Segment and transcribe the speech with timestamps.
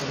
[0.00, 0.08] Yun,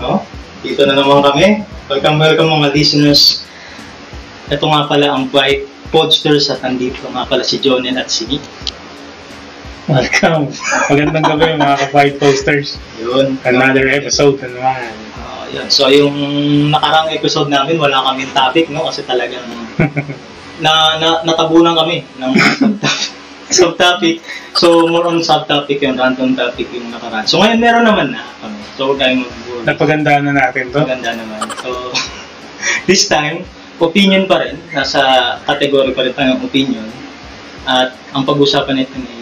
[0.00, 0.24] no?
[0.64, 1.68] Dito na naman kami.
[1.92, 3.44] Welcome, welcome mga listeners.
[4.48, 8.40] Ito nga pala ang White Podsters at andito nga pala si Jonel at si Nick.
[9.88, 10.52] Welcome.
[10.92, 12.76] Magandang gabi mga ka-fight posters.
[13.00, 13.40] Yun.
[13.40, 14.92] Another episode na naman.
[15.16, 15.64] Ah, yun.
[15.72, 16.12] So yung
[16.68, 18.84] nakarang episode namin, wala kaming topic, no?
[18.84, 19.48] Kasi talagang
[20.64, 23.00] na, na natabunan kami ng subtopic.
[23.64, 24.16] subtopic.
[24.52, 27.24] So more on subtopic yung random topic yung nakaraan.
[27.24, 28.60] So ngayon meron naman na kami.
[28.76, 30.84] So huwag tayong mag Napagandaan na natin to.
[30.84, 31.40] Maganda naman.
[31.64, 31.96] So,
[32.88, 33.48] this time,
[33.80, 34.60] opinion pa rin.
[34.68, 35.00] Nasa
[35.48, 36.86] category pa rin tayo ng opinion.
[37.64, 39.17] At ang pag-usapan nito ay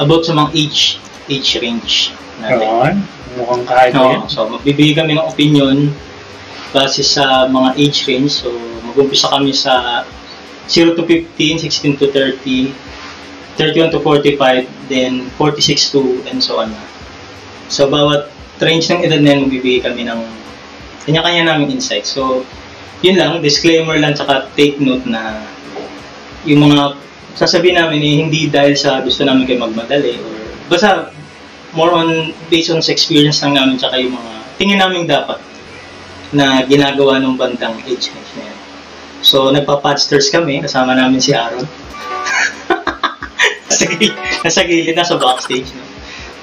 [0.00, 0.96] about sa mga age,
[1.28, 2.66] age range natin.
[2.66, 2.88] Oo.
[3.30, 4.26] Mukhang kahit No, yan.
[4.26, 5.94] so, magbibigay kami ng opinion
[6.74, 8.42] base sa mga age range.
[8.42, 8.50] So,
[8.82, 10.02] mag-umpisa kami sa
[10.66, 12.74] 0 to 15, 16 to 30,
[13.54, 16.72] 31 to 45, then 46 to, and so on.
[17.70, 20.20] So, bawat range ng edad na yan, magbibigay kami ng
[21.06, 22.08] kanya-kanya namin insight.
[22.08, 22.42] So,
[23.00, 25.44] yun lang, disclaimer lang, tsaka take note na
[26.44, 26.98] yung mga
[27.34, 30.34] sasabihin namin eh, hindi dahil sa gusto namin kayo magmadali or
[30.70, 31.10] basta
[31.74, 35.38] more on based on sa experience lang namin tsaka yung mga tingin namin dapat
[36.30, 38.58] na ginagawa ng bandang age range na yan.
[39.20, 41.66] So, nagpa-podsters kami, kasama namin si Aaron.
[43.68, 44.14] nasa, gilid,
[44.46, 45.68] nasa gilid, nasa backstage.
[45.74, 45.82] No?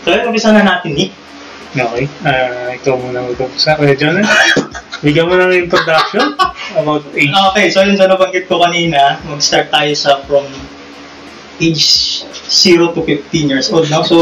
[0.05, 1.11] So, yun, umpisa na natin, Nick.
[1.73, 2.05] Okay.
[2.21, 3.79] Ah, ikaw muna mag-umpisa.
[3.79, 4.27] Kuya Jonah,
[5.01, 6.35] bigyan mo ng introduction
[6.77, 7.33] about age.
[7.33, 10.45] Okay, so yun sa nabanggit ko kanina, mag-start tayo sa from
[11.59, 13.89] age 0 to 15 years old.
[13.89, 14.01] No?
[14.03, 14.17] So,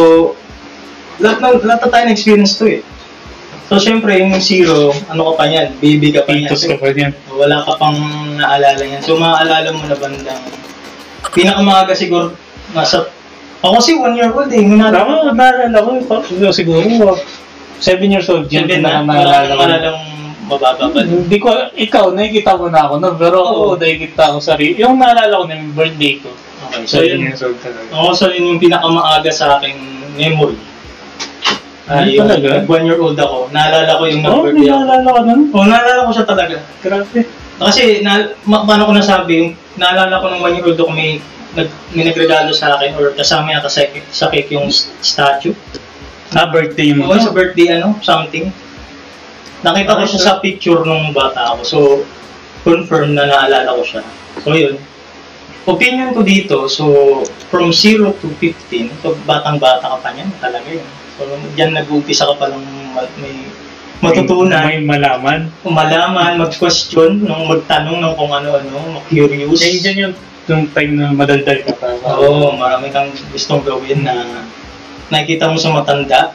[1.19, 2.81] lahat, na, lahat na tayo na-experience to eh.
[3.65, 5.73] So, syempre, yung 0, ano ka pa yan?
[5.81, 6.49] Baby ka pa yan.
[6.49, 7.13] Pitos ka pa niyan.
[7.33, 7.97] Wala ka pang
[8.37, 9.01] naalala yan.
[9.01, 10.43] So, maaalala mo na bandang
[11.35, 12.31] pinakamaaga siguro
[12.71, 13.11] nasa
[13.65, 14.61] ako kasi one year old eh.
[14.61, 16.85] Minala Ako, naalala ko, ikaw siguro,
[17.81, 18.45] 7 years old.
[18.53, 19.01] Yan, Seven na.
[19.01, 19.61] naalala ko.
[19.65, 19.99] malalang
[20.45, 21.01] mababa pa.
[21.01, 23.73] Hindi ko, ikaw, nakikita mo na ako nun, pero Oo.
[23.73, 24.77] nakikita ko sarili.
[24.77, 26.29] Yung naalala ko na yung birthday ko.
[26.75, 27.31] Okay, so 7 yun.
[27.31, 27.87] old talaga.
[27.91, 29.77] Ako so yun yung pinakamaaga sa aking
[30.15, 30.59] memory.
[31.85, 32.65] Ah, Ano yung talaga?
[32.65, 33.37] one year old ako.
[33.53, 34.81] Naalala ko yung Oo, oh, nag-birthday ako.
[34.81, 35.41] naalala ko nun.
[35.53, 36.55] Oo, naalala ko siya talaga.
[36.81, 37.19] Grabe.
[37.55, 38.11] Kasi, na,
[38.43, 41.21] ma, paano ko nasabi, yung naalala ko nung one year old ako may,
[41.55, 44.67] nag, may nagregalo sa akin or kasama yata sa, sa cake yung
[44.99, 45.53] statue.
[46.33, 47.05] Ah, birthday mo.
[47.07, 48.49] Oo, sa birthday ano, something.
[49.61, 51.61] Nakita ko siya sa picture nung bata ako.
[51.63, 51.77] So,
[52.65, 54.01] confirm na naalala ko siya.
[54.41, 54.81] So, yun.
[55.65, 56.85] Opinion ko dito, so,
[57.49, 60.85] from 0 to 15, so, batang-bata ka pa niyan, talaga yun.
[61.17, 61.25] So,
[61.57, 63.49] diyan nag-uumpisa ka pa ma- may
[63.97, 65.49] matutunan, May malaman.
[65.65, 69.57] malaman, mag-question, nung magtanong ng kung ano-ano, curious.
[69.59, 70.13] Eh, dyan yung,
[70.45, 71.89] yung time na madaldal ka pa.
[72.13, 74.45] Oo, marami kang gustong gawin na
[75.09, 76.33] nakikita mo sa matanda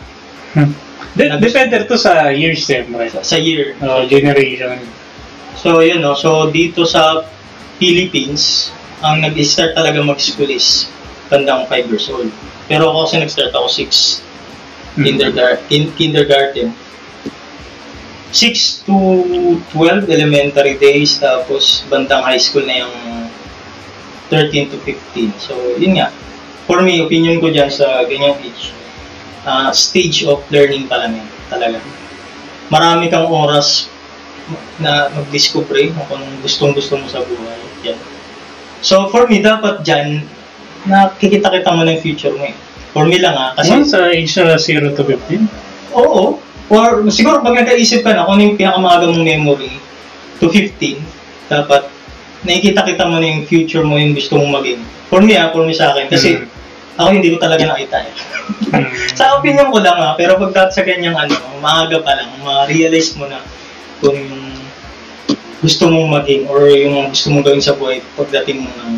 [1.11, 3.11] De- depende to sa years, siyempre.
[3.11, 3.75] sa year.
[3.83, 4.79] Oh, generation.
[5.59, 6.15] So, yun no.
[6.15, 7.27] So, dito sa
[7.77, 10.88] Philippines, ang nag-start talaga mag-school is
[11.33, 12.28] bandang 5 years old.
[12.69, 14.22] Pero ako kasi nag-start ako 6.
[14.97, 15.05] Hmm.
[15.06, 15.66] Kindergarten.
[15.72, 16.69] In, kindergarten.
[18.31, 18.94] 6 to
[19.75, 22.97] 12 elementary days, tapos bandang high school na yung
[24.31, 25.34] 13 to 15.
[25.43, 26.15] So, yun nga.
[26.71, 28.71] For me, opinion ko dyan sa ganyang age,
[29.43, 31.83] ah, stage of learning pa lang yan, talaga.
[32.71, 33.91] Marami kang oras
[34.78, 37.59] na mag-discover kung gustong-gusto mo sa buhay.
[37.91, 37.99] Yan.
[38.81, 40.25] So, for me, dapat dyan,
[40.89, 42.57] nakikita-kita mo na yung future mo eh.
[42.91, 43.85] For me lang ah, kasi...
[43.85, 45.47] Kasi sa age na 0 to 15?
[45.95, 46.41] Oo.
[46.71, 49.75] Or siguro pag nagkaisip ka na kung ano yung pinakamaga mong memory
[50.39, 51.03] to 15,
[51.51, 51.91] dapat
[52.47, 54.81] nakikita-kita mo na yung future mo yung gusto mong maging.
[55.11, 56.07] For me ah, for me sa akin.
[56.07, 56.47] Kasi Mm.
[57.01, 58.13] ako hindi ko talaga nakita eh.
[58.71, 58.87] Hmm.
[59.19, 63.27] sa opinion ko lang ah, pero pag sa kanyang ano, maaga pa lang, ma-realize mo
[63.27, 63.43] na
[63.99, 64.16] kung
[65.60, 68.92] gusto mong maging or yung gusto mong gawin sa buhay pagdating mo ng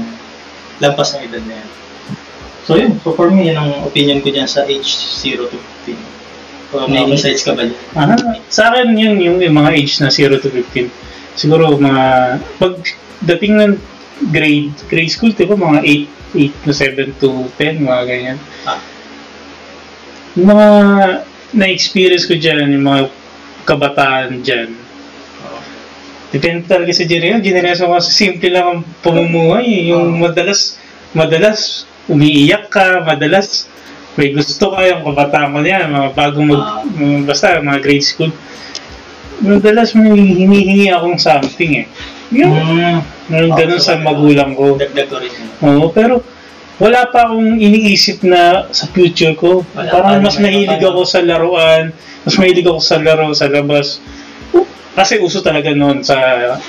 [0.79, 1.71] lampas ng edad na yan.
[2.63, 4.87] So yun, so for me, yun ang opinion ko dyan sa age
[5.19, 5.99] 0 to 15.
[6.73, 7.77] So, may insights ka ba dyan?
[7.99, 8.15] Aha.
[8.49, 10.89] Sa akin, yun yung, yung mga age na 0 to 15.
[11.35, 12.75] Siguro mga, pag
[13.27, 13.75] dating ng
[14.31, 15.83] grade, grade school, tipo mga
[16.33, 16.75] 8, 8 na
[17.13, 18.39] 7 to 10, mga ganyan.
[18.65, 18.81] Ah.
[20.39, 20.69] Yung mga
[21.53, 23.03] na-experience ko dyan, yung mga
[23.69, 24.73] kabataan dyan,
[26.33, 27.45] Depende talaga sa generation.
[27.45, 29.69] Generation kasi simple lang ang pamumuhay.
[29.69, 29.93] eh.
[29.93, 30.81] Yung madalas,
[31.13, 33.69] madalas umiiyak ka, madalas
[34.13, 36.85] may gusto kayong kabataan ko niyan, mga bagong mag, Ah.
[36.85, 38.33] mga- basta mga grade school.
[39.41, 41.87] Madalas may hinihingi akong something eh.
[42.31, 43.01] Yung, Mm.
[43.29, 44.77] yung ganun sa magulang ko.
[44.77, 45.49] Dagdag ko rin yun.
[45.61, 46.21] Oo, pero
[46.77, 49.65] wala pa akong iniisip na sa future ko.
[49.73, 51.91] Wala Parang pa, mas mahilig ako sa laruan,
[52.23, 53.99] mas mahilig ako sa laro sa labas.
[54.93, 56.17] Kasi uso talaga noon sa,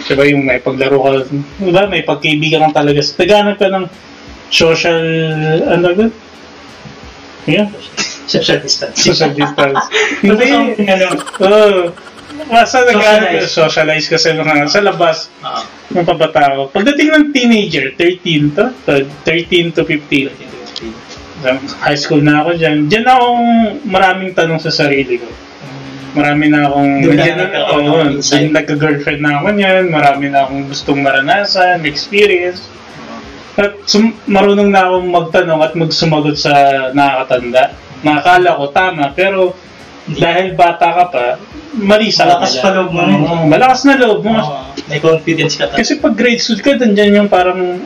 [0.07, 1.11] diba yung may paglaro ka,
[1.59, 3.03] diba, may pagkaibigan ka talaga.
[3.03, 3.85] Naghanap ka ng
[4.47, 5.03] social,
[5.67, 6.07] ano ba?
[7.43, 7.67] Yeah,
[8.23, 9.03] Social distance.
[9.03, 9.83] social distance.
[10.23, 10.47] Hindi.
[10.87, 11.07] Ano?
[11.43, 11.91] oo.
[12.47, 13.45] Basta ka, Socialize.
[13.45, 15.61] socialize ka sa mga, sa labas, Ah,
[15.91, 16.71] ng pabatao.
[16.71, 18.71] Pagdating ng teenager, 13 to,
[19.27, 20.57] 13 to 15, 13 to
[21.43, 21.83] 15.
[21.83, 22.87] high school na ako dyan.
[22.87, 23.45] Dyan akong
[23.83, 25.27] maraming tanong sa sarili ko.
[26.13, 28.29] Marami na akong, Doon na dyan na, nagkakaroon oo, ng insight.
[28.31, 32.69] dyan nagka-girlfriend na ako niyan, marami na akong gustong maranasan, experience.
[33.53, 36.53] At sum- marunong na akong magtanong at magsumagot sa
[36.91, 37.73] nakakatanda.
[38.01, 39.57] Nakakala ko tama, pero
[40.05, 41.25] dahil bata ka pa,
[41.73, 43.17] mali sa Malakas pa loob mo rin.
[43.17, 44.35] Oo, malakas na loob mo.
[44.35, 45.81] Ah, may confidence ka talaga.
[45.81, 47.81] Kasi pag grade school ka, nandyan yung parang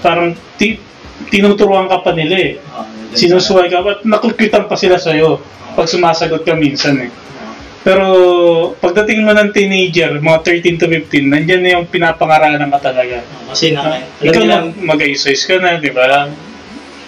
[0.00, 0.80] parang ti,
[1.28, 2.52] tinuturuan ka pa nila eh.
[2.70, 5.38] Ah, Sinusuway ka at nakukitan pa sila sa'yo
[5.74, 7.10] pag sumasagot ka minsan eh.
[7.84, 8.06] Pero
[8.80, 13.20] pagdating mo ng teenager, mga 13 to 15, nandyan na yung pinapangaralan ka talaga.
[13.52, 16.32] Kasi na, alam Ikaw na mag-exercise ka na, di ba?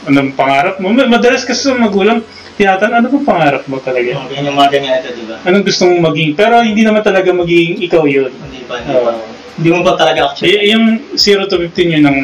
[0.04, 0.92] Anong pangarap mo?
[0.92, 2.20] Madalas kasi sa magulang,
[2.60, 4.20] tinatanong, ano bang pangarap mo talaga?
[4.20, 5.36] oh, ganyan yung mga ganyan ito, di ba?
[5.48, 6.30] Anong gusto mong maging?
[6.36, 8.32] Pero hindi naman talaga magiging ikaw yun.
[8.36, 9.12] Hindi ba, hindi ba?
[9.56, 10.52] Hindi mo ba talaga actually?
[10.52, 12.18] Y- yung 0 to 15 yun ang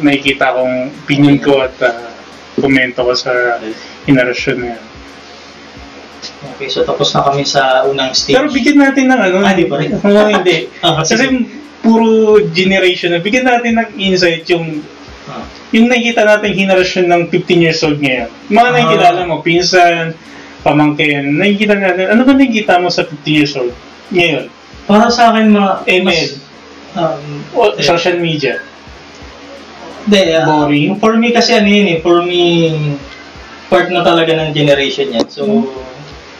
[0.00, 2.08] nakikita kong opinion ko at ah,
[2.56, 3.60] komento ko sa
[4.08, 4.82] henerasyon na yan.
[6.38, 8.32] Okay, so tapos na kami sa unang stage.
[8.32, 9.90] Pero bigyan natin ng ano, Ah, di rin.
[9.92, 10.70] Oo, hindi.
[10.84, 11.24] Ah, Kasi
[11.78, 12.08] puro
[12.48, 14.82] generation na, bigyan natin ng insight yung
[15.26, 18.32] Ah, yung nakikita natin henerasyon ng 15 years old ngayon.
[18.48, 18.72] Mga Ah.
[18.72, 20.16] nakikilala mo, pinsan,
[20.58, 23.74] pamangkin, nakikita natin, ano ba nakikita mo sa 15 years old
[24.08, 24.48] ngayon?
[24.84, 25.72] para sa akin, mga...
[26.00, 26.28] ML.
[26.96, 28.56] um, O, eh, social media.
[30.02, 30.96] Hindi, ah, Boring.
[30.96, 32.72] For me kasi ano yun eh, for me,
[33.68, 35.28] part na talaga ng generation yan.
[35.28, 35.68] So, Hmm.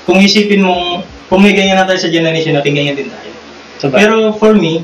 [0.08, 3.28] Kung isipin mong, kung may ganyan na tayo sa generation natin, ganyan din tayo.
[3.76, 4.00] Sabay.
[4.00, 4.80] Pero for me,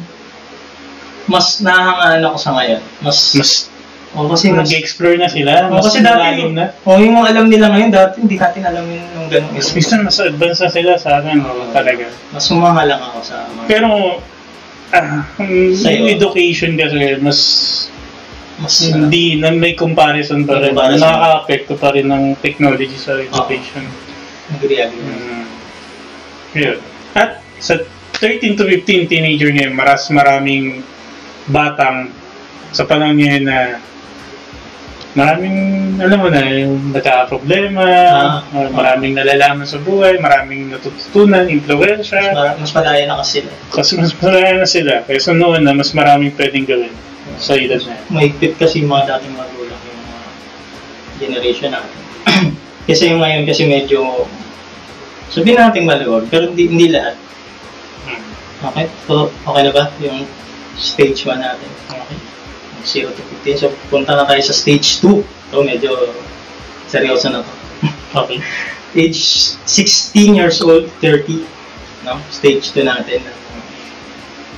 [1.25, 2.85] mas nahangaan ako sa ngayon.
[3.00, 3.50] Mas, mas
[4.12, 6.76] oh, kasi mas, nag-explore na sila, oh, mas kasi dati, na.
[6.85, 9.50] oh, yung mga alam nila ngayon, dati hindi natin alam yung, yung ganun.
[9.56, 11.73] Mas minsan mas advance na sila sa akin, Oo.
[11.73, 12.05] talaga.
[12.29, 14.21] Mas lang ako sa mga, Pero,
[14.93, 17.41] ah, yung education kasi, mas
[18.55, 20.79] mas, uh, hindi, na may comparison pa rin.
[20.79, 21.03] comparison.
[21.03, 23.82] Nakaka-apekto pa rin ng technology sa education.
[23.82, 24.03] agree,
[24.50, 24.81] agree.
[24.82, 25.44] Mm.
[26.55, 26.79] Yun.
[27.14, 27.81] At sa
[28.14, 30.85] 13 to 15 teenager ngayon, maras maraming
[31.46, 32.12] batang
[32.70, 33.58] sa panahon ngayon na
[35.14, 35.56] maraming,
[36.02, 38.43] alam mo na, yung nagka-problema, Ah.
[38.50, 43.50] uh, maraming nalalaman sa buhay, maraming natututunan, Mas, influensya, mara- mas malaya na kasi sila.
[43.70, 44.93] kasi mas marami na sila.
[45.06, 46.94] Kaysa noon na mas maraming pwedeng gawin
[47.38, 50.23] sa edad na mahigpit kasi yung mga dating magulang yung mga
[51.19, 51.99] generation natin.
[52.84, 54.28] kasi yung ngayon kasi medyo
[55.34, 57.19] sabihin natin maluwag, pero hindi, hindi lahat.
[58.06, 58.22] Hmm.
[58.70, 58.86] Okay?
[59.10, 60.28] So, okay na ba yung
[60.78, 61.70] stage 1 natin?
[61.90, 62.19] Okay.
[62.84, 63.58] 0 to 15.
[63.58, 65.25] So, punta na tayo sa stage 2.
[65.50, 65.90] So, medyo
[66.86, 67.52] seryoso na to.
[68.14, 68.38] Okay.
[68.94, 69.18] Age
[69.66, 71.42] 16 years old, 30.
[72.06, 72.23] No?
[72.30, 73.26] Stage 2 natin.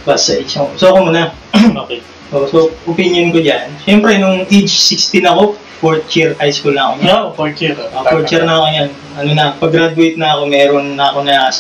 [0.05, 0.61] Basta age.
[0.77, 1.33] So, ako muna.
[1.89, 2.05] Okay.
[2.29, 3.73] So, so, opinion ko dyan.
[3.87, 6.95] Siyempre, nung age 16 ako, fourth year high school na ako.
[7.05, 7.77] No, fourth year.
[7.77, 8.89] Uh, fourth year na ako yan.
[9.17, 11.53] Ano na, pag-graduate na ako, meron na ako na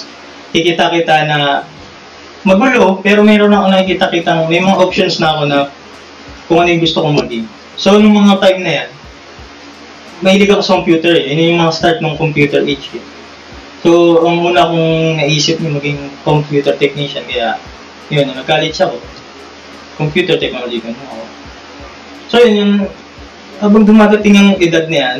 [0.52, 1.38] kikita-kita na
[2.46, 5.58] magulo, pero meron na ako nakikita-kita, may mga options na ako na
[6.46, 7.46] kung ano yung gusto kong maging.
[7.76, 8.88] So, nung mga time na yan,
[10.24, 11.28] mahilig ako sa computer eh.
[11.34, 13.04] Yun yung mga start ng computer age eh.
[13.84, 17.60] So, ang una kong naisip na maging computer technician, kaya
[18.08, 18.96] yun, nag-college ako,
[19.98, 21.24] computer technology ko ako.
[22.30, 22.72] So, yun yung,
[23.60, 25.18] habang dumadating ang edad na yan,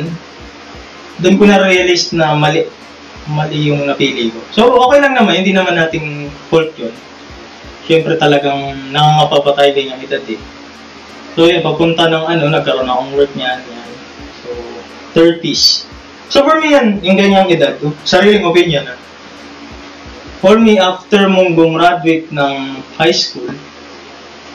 [1.17, 2.69] doon ko na-realize na mali,
[3.25, 4.39] mali yung napili ko.
[4.53, 6.93] So, okay lang naman, hindi naman nating fault yun.
[7.89, 10.39] Siyempre talagang nangangapapatay din yung edad eh.
[11.33, 13.89] So, yun, papunta ng ano, nagkaroon akong work niyan, yan.
[14.45, 14.49] So,
[15.17, 15.89] 30s.
[16.29, 18.99] So, for me yan, yung ganyang edad, sariling opinion ah.
[20.37, 23.49] For me, after mong gumraduate ng high school,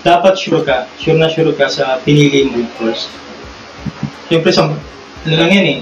[0.07, 3.11] dapat sure ka, sure na sure ka sa pinili mo course.
[4.33, 5.79] Siyempre, sa, ano lang yan eh,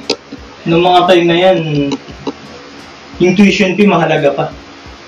[0.66, 1.58] noong mga time na yan,
[3.22, 4.50] yung tuition fee mahalaga pa.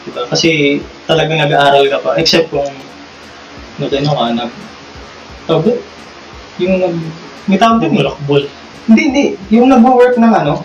[0.06, 0.30] Diba?
[0.30, 0.78] Kasi
[1.10, 2.70] talagang nag-aaral ka pa, except kung
[3.82, 4.50] nag ano ka, nag,
[5.50, 5.80] tawag doon?
[6.62, 6.94] yung nag,
[7.50, 8.06] may tawag din eh.
[8.86, 9.24] Hindi, hindi.
[9.50, 10.62] Yung nag-work ng ano,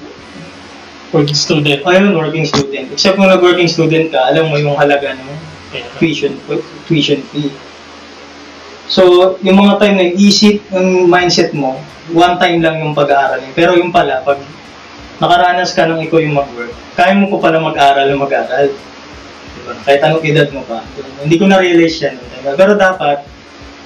[1.09, 1.81] Working student.
[1.81, 2.93] ayun, working student.
[2.93, 5.33] Except kung nag-working student ka, alam mo yung halaga ng
[5.97, 6.37] tuition,
[6.85, 7.49] tuition fee.
[8.87, 11.75] So, yung mga time na isip, yung mindset mo,
[12.15, 13.43] one time lang yung pag-aaral.
[13.51, 14.39] Pero yung pala, pag
[15.19, 18.71] nakaranas ka nung ikaw yung mag-work, kaya mo pa pala mag-aral o mag-aral.
[18.71, 19.73] Diba?
[19.83, 20.87] Kahit anong edad mo pa.
[21.19, 22.15] Hindi ko na-realize yan.
[22.15, 22.55] Diba?
[22.55, 23.27] Pero dapat,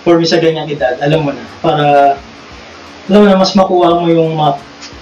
[0.06, 1.86] for me sa ganyang edad, alam mo na, para,
[3.10, 4.58] alam mo na, mas makuha mo yung, ma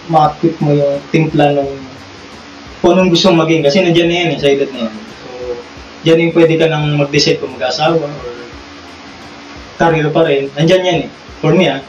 [0.09, 1.69] ma-equip mo yung timpla ng
[2.81, 3.61] kung anong gusto maging.
[3.67, 4.95] Kasi nandiyan na yan eh, sa edad na yan.
[4.95, 5.29] So,
[6.07, 8.28] dyan yung pwede ka nang mag-decide kung mag-asawa or
[9.79, 10.51] career pa rin.
[10.53, 11.09] Nandiyan yan eh.
[11.39, 11.79] For me ah,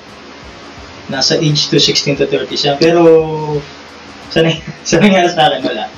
[1.11, 2.73] nasa age to 16 to 30 siya.
[2.79, 3.03] Pero,
[4.31, 5.91] sa, na- sa nangyari sa akin, wala.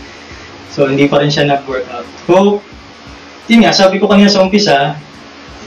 [0.72, 2.08] So, hindi pa rin siya nag-workout.
[2.24, 2.64] So,
[3.46, 4.96] yun nga, sabi ko kanina sa umpisa,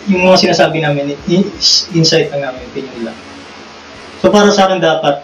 [0.09, 1.13] yung mga sinasabi namin,
[1.93, 3.17] insight lang namin, opinion lang.
[4.25, 5.21] So, para sa akin dapat,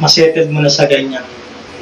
[0.00, 1.24] masettled mo na sa ganyang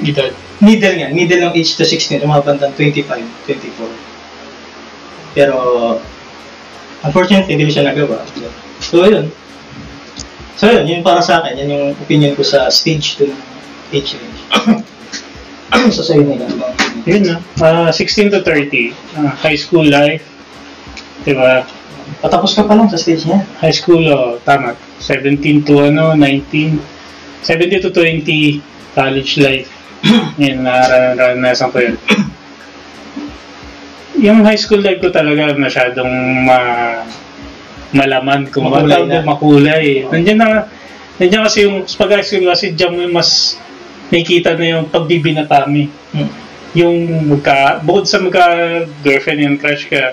[0.03, 0.35] Edad.
[0.59, 3.07] middle nga, middle ng age to 16, umabandang 25,
[3.47, 3.87] 24.
[5.39, 5.57] Pero,
[7.05, 8.25] unfortunately, hindi ko siya nagawa.
[8.81, 9.29] So, yun.
[10.57, 11.61] So, yun, yun para sa akin.
[11.61, 13.43] Yan yung opinion ko sa stage 2 ng
[13.93, 14.41] age range.
[15.93, 16.49] so, sa'yo nila.
[17.05, 17.35] Yun na.
[17.61, 18.97] Ah, 16 to 30.
[19.21, 20.25] Ah, high school life.
[21.23, 21.69] Diba?
[22.21, 23.45] Patapos ka pa lang sa stage niya.
[23.61, 24.77] High school, oh, tama.
[25.01, 26.81] 17 to ano, 19.
[27.45, 28.61] 17 to 20,
[28.97, 29.69] college life.
[30.41, 31.97] Yun, naranasan ko yun.
[34.25, 36.09] Yung high school life ko talaga masyadong
[36.49, 36.59] ma
[37.93, 39.21] malaman kung Makulay makulay, na.
[39.23, 39.87] makulay.
[40.11, 40.49] Nandiyan na,
[41.21, 43.55] nandiyan kasi yung, pag high school kasi diyan mo yung mas
[44.11, 46.31] nakikita na yung pagbibinatami Hmm.
[46.75, 46.95] yung
[47.31, 48.43] magka, bukod sa magka
[49.03, 50.11] girlfriend and crush ka,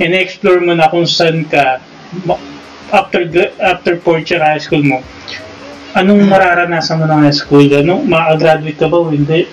[0.00, 1.82] in-explore mo na kung saan ka
[2.88, 3.28] after
[3.60, 5.04] after fourth year high school mo,
[5.92, 7.64] anong mararanasan mo ng high school?
[7.68, 9.44] Ano, ma-graduate ka ba o hindi?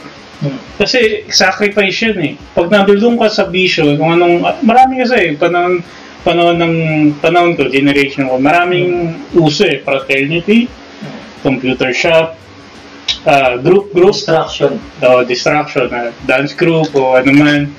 [0.44, 0.60] Hmm.
[0.76, 2.34] Kasi sacrifice yun eh.
[2.52, 5.80] Pag nandun ka sa vision, kung anong, marami kasi eh, panahon,
[6.28, 6.76] panahon ng,
[7.24, 10.68] panahon ko, generation ko, maraming uso eh, fraternity,
[11.40, 12.36] computer shop,
[13.24, 14.82] ah, group, group, Distraction.
[15.06, 17.72] o distraction, na dance group o ano man.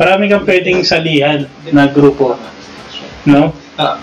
[0.00, 2.34] Marami kang pwedeng salihan na grupo,
[3.28, 3.52] no?
[3.76, 4.00] Ah,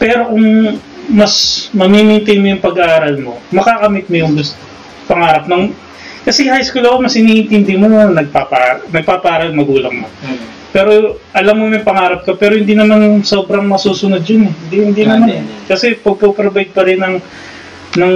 [0.00, 4.56] Pero kung mas mamimaintain mo yung pag-aaral mo, makakamit mo yung gusto,
[5.04, 5.72] pangarap ng...
[6.24, 10.08] Kasi high school ako, mas iniintindi mo na nagpapa, nagpaparal magulang mo.
[10.08, 10.72] hmm.
[10.74, 14.54] Pero alam mo may pangarap ka, pero hindi naman sobrang masusunod yun eh.
[14.66, 15.28] Hindi, hindi Ah, naman.
[15.30, 15.54] hindi.
[15.70, 17.16] Kasi pagpo-provide pa rin ng,
[17.94, 18.14] ng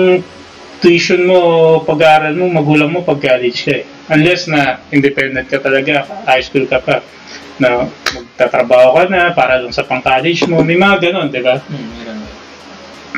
[0.83, 1.39] tuition mo,
[1.87, 3.85] pag-aaral mo, magulang mo pag college ka eh.
[4.11, 6.99] Unless na independent ka talaga, high school ka pa,
[7.59, 11.59] na magtatrabaho ka na para lang sa pang-college mo, may mga ganon, di ba?
[11.63, 12.08] Meron.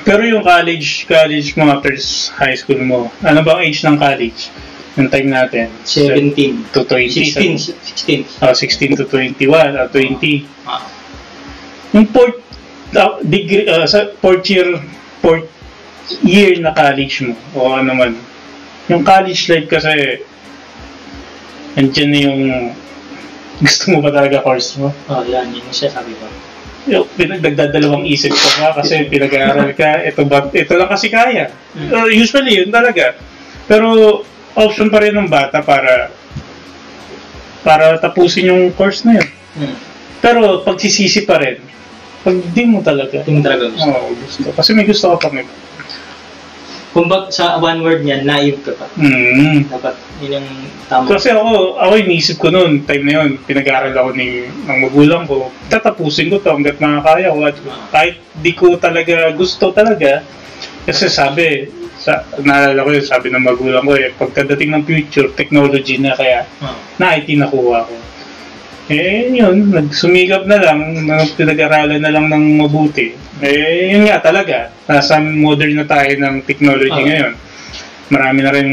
[0.06, 1.92] Pero yung college, college mo after
[2.38, 4.49] high school mo, ano ba ang age ng college?
[4.99, 5.70] Yung time natin?
[5.87, 6.75] 17.
[6.75, 7.11] To 20.
[7.11, 8.38] 16.
[8.38, 8.42] 16.
[8.42, 10.47] Oh, 16 to 21, or 20.
[10.66, 10.82] Ah.
[11.94, 12.38] Yung fourth
[12.94, 14.78] uh, degree, uh, sa fourth year,
[15.23, 15.47] fourth
[16.23, 18.12] year na college mo, o ano man,
[18.90, 20.23] yung college life kasi,
[21.78, 22.42] andyan na yung
[23.64, 24.90] gusto mo ba talaga course mo?
[25.06, 25.52] Oh, yan.
[25.54, 26.50] Yun yung sinasabi ko.
[26.88, 31.52] Yung pinag- nagdadalawang isip ka ba kasi pinag-aaral ka, ito ba, ito lang kasi kaya.
[31.76, 33.18] Uh, usually, yun talaga.
[33.68, 34.20] Pero,
[34.56, 36.08] option pa rin ng bata para
[37.60, 39.28] para tapusin yung course na yun.
[39.60, 39.76] Hmm.
[40.25, 41.60] Pero, pagsisisi pa rin.
[42.25, 43.20] Pag di mo talaga.
[43.20, 43.88] Ito yung talaga gusto.
[43.88, 44.49] Oo, gusto.
[44.52, 45.52] Kasi may gusto ka pang iba.
[46.90, 48.90] Kung bag sa one word niyan, naive ka pa.
[48.99, 49.70] Mm.
[49.70, 50.49] Dapat, yun yung
[50.90, 51.06] tama.
[51.06, 55.54] Kasi ako, ako iniisip ko noon, time na yun, pinag-aaral ako ni, ng magulang ko,
[55.70, 57.47] tatapusin ko to hanggat makakaya ko.
[57.47, 57.56] At
[57.94, 60.26] kahit di ko talaga gusto talaga,
[60.82, 65.94] kasi sabi, sa, naalala ko yun, sabi ng magulang ko eh, pagkadating ng future, technology
[66.02, 66.75] na kaya, Oh.
[66.99, 67.94] na IT nakuha ko.
[68.90, 73.14] Eh, yun, nagsumikap na lang, na pinag-aralan na lang ng mabuti.
[73.38, 77.06] Eh, yun nga talaga, nasa modern na tayo ng technology Ah.
[77.06, 77.32] ngayon.
[78.11, 78.68] Marami na rin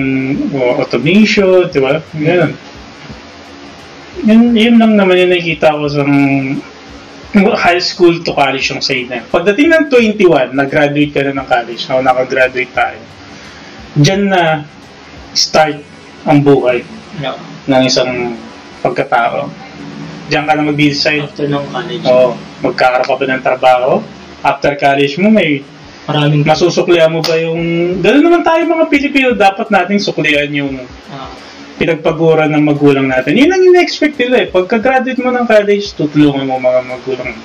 [0.57, 2.01] oh, automation, di ba?
[2.17, 2.51] Ganun.
[4.25, 6.01] Yun, yun lang naman yung nakikita ko sa
[7.62, 9.21] high school to college yung say na.
[9.29, 12.97] Pagdating ng 21, nag-graduate ka na ng college, ako nakagraduate tayo.
[13.93, 14.65] Diyan na
[15.38, 15.77] start
[16.25, 16.81] ang buhay
[17.21, 17.38] No.
[17.69, 18.33] ng isang
[18.81, 19.66] pagkatao.
[20.27, 22.03] Diyan ka na mag-decide, After ng college.
[22.03, 23.91] o magkakaroon ka ba ng trabaho?
[24.41, 25.63] After college mo, may
[26.07, 27.60] Maraming masusuklian mo ba yung...
[28.00, 31.27] Ganoon naman tayo mga Pilipino, dapat nating suklian yung Ah,
[31.75, 33.36] pinagpaguran ng magulang natin.
[33.36, 34.48] Yun ang ina-expect nila eh.
[34.48, 37.36] Pagka-graduate mo ng college, tutulungan mo mga magulang.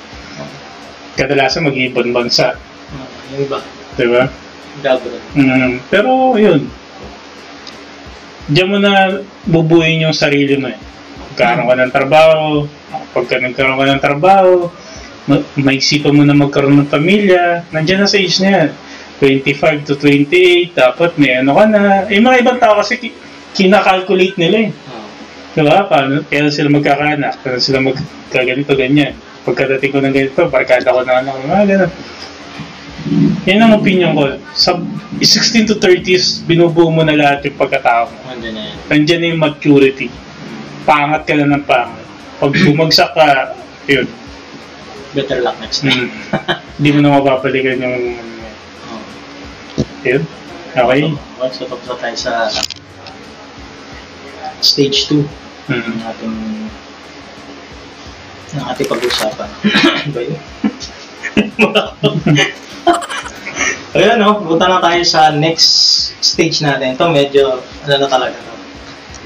[1.13, 2.55] Kadalasan mag-ibang bansa.
[2.55, 3.59] ah, yung iba.
[3.99, 4.31] Di ba?
[4.79, 5.17] Gabro.
[5.35, 6.63] Mm, pero yun.
[8.47, 10.79] Diyan mo na bubuin yung sarili mo eh.
[11.33, 12.69] Magkaroon ka ng trabaho,
[13.17, 14.53] pagka nagkaroon ka ng trabaho,
[15.25, 18.69] ma- maisipan mo na magkaroon ng pamilya, nandiyan na sa age na yan.
[19.17, 22.05] 25 to 28, dapat may ano ka na.
[22.13, 23.17] Eh, mga ibang tao kasi ki-
[23.57, 24.71] kinakalculate nila eh.
[24.93, 25.09] Oh.
[25.57, 25.89] Diba?
[25.89, 26.21] Paano?
[26.29, 29.17] Kaya sila magkakaanak, kaya sila magkaganito, ganyan.
[29.49, 31.93] Pagkadating ko ng ganito, barkada ko na ano, mga ganun.
[33.47, 34.39] Yan ang opinion ko.
[34.55, 34.79] Sa
[35.19, 38.19] 16 to 30s, binubuo mo na lahat yung pagkatao mo.
[38.31, 38.77] Nandiyan na yan.
[38.91, 40.09] Nandiyan na yung maturity.
[40.83, 42.05] Pangat ka na ng pangat.
[42.43, 43.55] Pag bumagsak ka,
[43.87, 44.07] yun.
[45.13, 46.09] Better luck next time.
[46.09, 46.11] Mm.
[46.81, 48.17] Hindi mo na mapapalikan yung...
[48.89, 49.03] Oh.
[50.03, 50.23] Yun.
[50.73, 51.03] Okay.
[51.53, 52.49] So tapos na tayo sa
[54.63, 55.27] stage 2 ng
[55.63, 56.03] Mm.
[56.03, 56.35] ating
[58.53, 59.49] ng ating pag-usapan.
[60.11, 60.41] ba yun?
[63.93, 64.41] Ayan, no?
[64.41, 65.69] Punta na tayo sa next
[66.25, 66.97] stage natin.
[66.97, 68.57] Ito medyo, ano na talaga, no?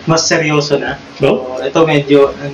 [0.07, 0.99] Mas seryoso na.
[1.19, 1.59] So?
[1.59, 2.53] So, ito medyo, uh,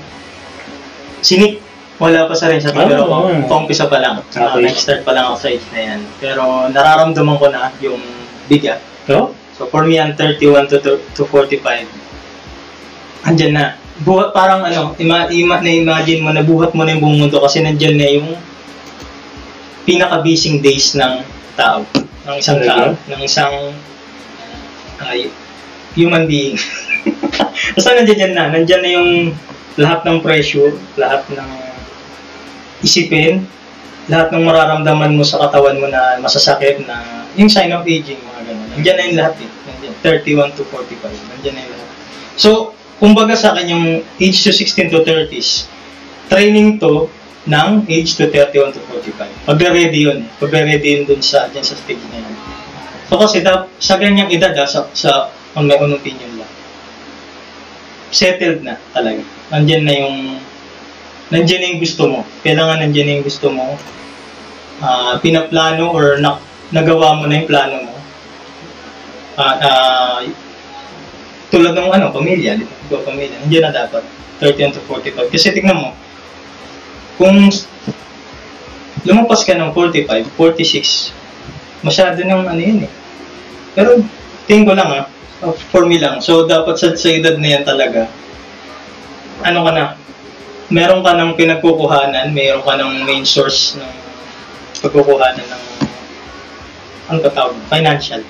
[1.20, 1.60] sinik,
[2.02, 3.30] wala pa sa rin sa pero oo.
[3.46, 4.26] paumpisa pa lang.
[4.34, 4.66] Uh, Okay.
[4.66, 6.00] next start pa lang ako sa age na yan.
[6.18, 8.02] Pero nararamdaman ko na yung
[8.50, 8.82] bigat.
[9.06, 9.36] So?
[9.54, 11.62] So for me, ang 31 to, to, to 45,
[13.28, 13.78] andyan na.
[14.02, 17.62] Buhat, parang ano, ima, ima, na-imagine mo na buhat mo na yung buong mundo kasi
[17.62, 18.34] nandyan na yung
[19.86, 21.22] pinaka-basing days ng
[21.54, 21.86] tao.
[22.26, 22.98] Ng isang tao.
[23.06, 23.54] Ng isang
[25.02, 25.30] ay,
[25.94, 26.58] human being.
[27.76, 28.44] Basta nandyan yan na.
[28.52, 29.10] Nandyan na yung
[29.80, 31.50] lahat ng pressure, lahat ng
[32.84, 33.46] isipin,
[34.10, 38.40] lahat ng mararamdaman mo sa katawan mo na masasakit na yung sign of aging, mga
[38.52, 38.68] ganun.
[38.76, 39.50] Nandiyan na yung lahat eh.
[39.70, 39.94] Nandiyan,
[40.52, 41.32] 31 to 45.
[41.32, 41.90] Nandiyan na yung lahat.
[42.36, 42.50] So,
[43.00, 43.86] kumbaga sa akin yung
[44.20, 45.70] age to 16 to 30s,
[46.28, 47.08] training to
[47.48, 49.48] ng age to 31 to 45.
[49.48, 50.18] Pagre-ready yun.
[50.38, 52.34] Pagre-ready yun dun sa, dyan sa stage na yan.
[53.08, 56.41] So kasi da, sa ganyang edad, ah, sa, sa on my own opinion
[58.12, 59.24] settled na talaga.
[59.48, 60.16] Nandiyan na yung
[61.32, 62.20] nandiyan na yung gusto mo.
[62.44, 63.80] Kailangan nandiyan na yung gusto mo.
[64.84, 66.36] Ah, pinaplano or na,
[66.70, 67.94] nagawa mo na yung plano mo.
[69.40, 70.18] Ah, ah,
[71.48, 74.04] tulad ng ano, pamilya, di pamilya, nandiyan na dapat.
[74.40, 75.32] 31 to 45.
[75.32, 75.90] Kasi tignan mo,
[77.16, 77.36] kung
[79.06, 81.14] lumampas ka ng 45, 46,
[81.86, 82.92] masyado nang ano yun eh.
[83.72, 84.02] Pero,
[84.50, 85.04] tingin ko lang ah,
[85.74, 86.22] for me lang.
[86.22, 88.06] So, dapat sa, sa edad na yan talaga,
[89.42, 89.82] ano ka na,
[90.70, 93.90] meron ka ng pinagkukuhanan, meron ka ng main source ng
[94.78, 95.64] pagkukuhanan ng,
[97.10, 97.58] ano ka tawag?
[97.66, 98.22] Financial.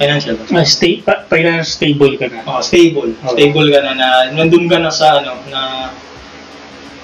[0.00, 0.44] Financial ba?
[0.56, 2.40] Ah, stay, pa, finance stable ka na.
[2.48, 3.12] Oh, stable.
[3.20, 3.36] Oo.
[3.36, 5.92] Stable ka na, na nandun ka na sa ano, na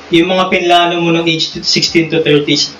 [0.09, 2.73] yung mga pinlano mo ng age to- 16 to 30s,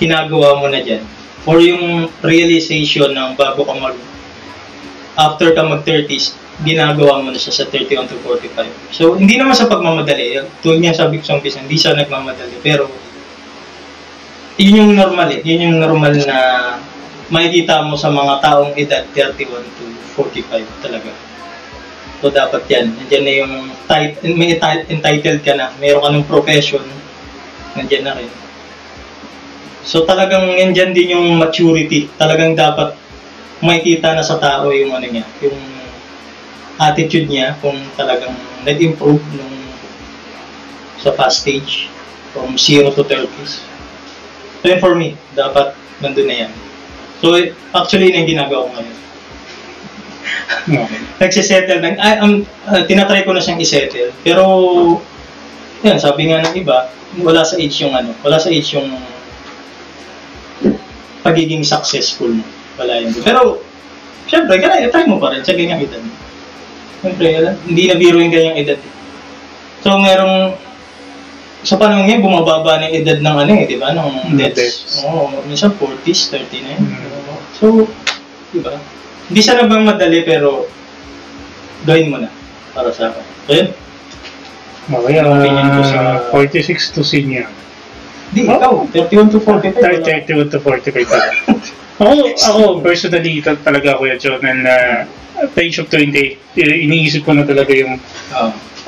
[0.00, 1.04] ginagawa mo na dyan.
[1.44, 3.94] Or yung realization ng bago ka mag,
[5.20, 6.32] after ka mag 30s,
[6.64, 8.68] ginagawa mo na siya sa 31 to 45.
[8.92, 10.40] So, hindi naman sa pagmamadali.
[10.64, 12.56] Tulad niya sabi ko sa umpisa, hindi siya nagmamadali.
[12.64, 12.88] Pero,
[14.60, 15.40] yun yung normal eh.
[15.44, 16.38] Yun yung normal na
[17.32, 19.84] makikita mo sa mga taong edad 31 to
[20.16, 21.12] 45 talaga.
[22.20, 22.92] So, dapat yan.
[22.92, 23.54] Nandiyan na yung
[23.88, 25.72] tit- may enti- entitled ka na.
[25.80, 26.84] Meron ka ng profession.
[27.72, 28.28] Nandiyan na rin.
[29.80, 32.12] So, talagang yan dyan din yung maturity.
[32.20, 32.92] Talagang dapat
[33.60, 35.60] makikita na sa tao yung ano niya, yung
[36.80, 38.32] attitude niya kung talagang
[38.64, 39.56] nag-improve nung
[41.00, 41.88] sa fast stage
[42.32, 43.64] from 0 to 30s.
[44.60, 45.72] So, for me, dapat
[46.04, 46.52] nandun na yan.
[47.20, 47.36] So,
[47.72, 48.98] actually, yun yung ginagawa ko ngayon
[50.68, 51.00] Okay.
[51.20, 54.12] nagsisettle na, ay, um, uh, tinatry ko na siyang isettle.
[54.20, 54.44] Pero,
[55.80, 56.92] yan, sabi nga ng iba,
[57.24, 58.88] wala sa age yung ano, wala sa age yung
[61.24, 62.44] pagiging successful mo.
[62.80, 63.12] Wala yun.
[63.20, 63.60] Pero,
[64.24, 66.00] syempre, ganun, try mo pa rin sa ganyang edad.
[67.04, 68.80] Syempre, alam, hindi na biro yung ganyang edad.
[69.84, 70.56] So, merong,
[71.60, 73.92] sa panahon ngayon, bumababa na yung edad ng ano eh, di ba?
[73.92, 75.04] Ng deaths.
[75.04, 76.84] Oo, minsan 40s, 30 na yun.
[76.88, 77.36] Mm.
[77.60, 77.64] So,
[78.50, 78.80] di ba?
[79.28, 80.64] Hindi siya nabang madali pero
[81.84, 82.32] gawin mo na
[82.72, 83.24] para sa akin.
[83.44, 83.68] So, yun.
[84.90, 87.46] Okay, Yung opinion ko sa- 46 to senior.
[88.32, 88.56] Di, Oh.
[88.56, 89.78] ikaw, 31 to 45.
[89.78, 90.02] wala.
[90.02, 91.36] 31 to 45 talaga.
[92.00, 95.04] ako, ako, personally, ta- talaga Kuya Jonel, na
[95.40, 98.00] at the age of 28, i- iniisip ko na talaga yung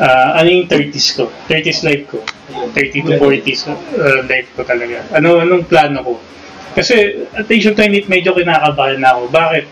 [0.00, 2.18] ah, ano yung 30s ko, 30s life ko,
[2.52, 2.72] Ayun.
[2.72, 5.04] 30 to 40s uh, life ko talaga.
[5.12, 6.14] Ano, anong plano ko?
[6.72, 9.28] Kasi at the age of 28, medyo kinakabahan na ako.
[9.28, 9.64] Bakit?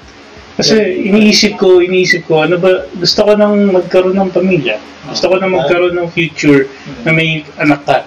[0.61, 0.77] Kasi
[1.09, 4.77] iniisip ko, iniisip ko, ano ba, gusto ko nang magkaroon ng pamilya.
[5.09, 6.69] Gusto ko nang magkaroon ng future
[7.09, 8.05] na may anak ka.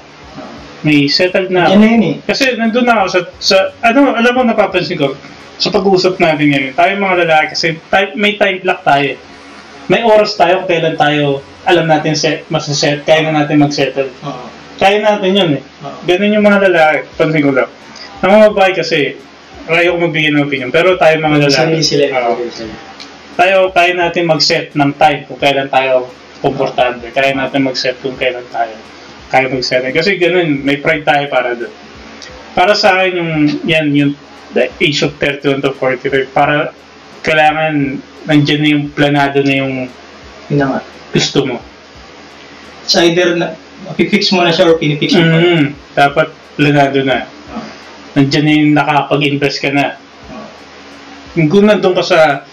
[0.84, 1.80] May settled na Yan ako.
[1.80, 2.16] na yun eh.
[2.28, 5.16] Kasi nandun na ako sa, sa ano, alam mo, napapansin ko,
[5.56, 9.16] sa pag-uusap natin ngayon, tayo mga lalaki kasi tayo, may time clock tayo.
[9.88, 14.12] May oras tayo kung kailan tayo alam natin set, masaset, kaya na natin mag-settle.
[14.28, 14.44] Oo.
[14.76, 15.64] Kaya natin yun eh.
[15.88, 15.98] Oo.
[16.04, 17.70] Ganun yung mga lalaki, pansin ko lang.
[18.20, 19.16] Ang mga babae kasi,
[19.72, 22.12] ayaw ko magbigay ng opinion, pero tayo mga lalaki, Sarili sila.
[22.52, 22.76] Sila.
[23.40, 26.12] tayo, kaya natin mag-set ng time kung kailan tayo
[26.44, 27.08] komportable.
[27.16, 28.76] Kaya natin mag-set kung kailan tayo
[29.34, 29.82] kaya mag-set.
[29.90, 31.74] Kasi ganun, may pride tayo para doon.
[32.54, 33.32] Para sa akin, yung,
[33.66, 34.12] yan, yung
[34.54, 36.70] the age of 31 to 45, para
[37.26, 37.98] kailangan
[38.30, 39.74] nandiyan na yung planado na yung
[40.54, 40.82] Yun na nga.
[41.10, 41.58] gusto mo.
[42.86, 43.58] It's either na,
[43.98, 45.40] pipix mo na siya or pinipix mo pa.
[45.42, 45.66] Mm,
[45.98, 47.26] dapat planado na.
[47.26, 47.66] Oo.
[48.14, 49.98] Nandiyan na yung nakapag-invest ka na.
[50.30, 50.46] Oo.
[51.50, 52.46] Kung nandun ka sa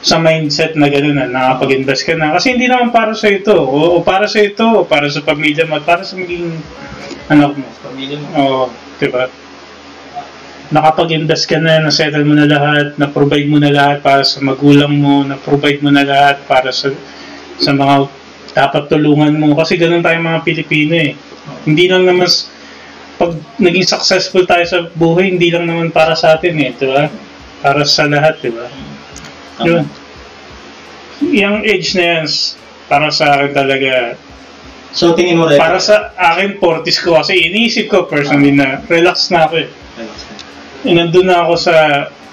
[0.00, 2.32] sa mindset na gano'n na nakapag-invest ka na.
[2.36, 3.52] Kasi hindi naman para sa ito.
[3.52, 6.56] O, o para sa ito, o para sa pamilya mo, para sa maging
[7.28, 7.68] anak mo.
[7.84, 8.26] Pamilya mo.
[8.40, 8.62] Oo,
[8.96, 9.28] di ba?
[10.70, 15.26] Nakapag-invest ka na, na-settle mo na lahat, na-provide mo na lahat para sa magulang mo,
[15.26, 16.88] na-provide mo na lahat para sa
[17.60, 18.08] sa mga
[18.56, 19.52] dapat tulungan mo.
[19.52, 21.12] Kasi ganun tayo mga Pilipino eh.
[21.68, 22.26] Hindi lang naman,
[23.20, 27.04] pag naging successful tayo sa buhay, hindi lang naman para sa atin eh, di ba?
[27.60, 28.64] Para sa lahat, di ba?
[29.66, 29.84] Yun.
[31.30, 32.26] Yung age na yan,
[32.88, 34.16] para sa akin talaga,
[34.90, 35.54] So, tingin mo rin.
[35.54, 39.68] para sa akin, 40s ko kasi iniisip ko personally na relax na ako eh.
[40.82, 41.74] Eh, nandun na ako sa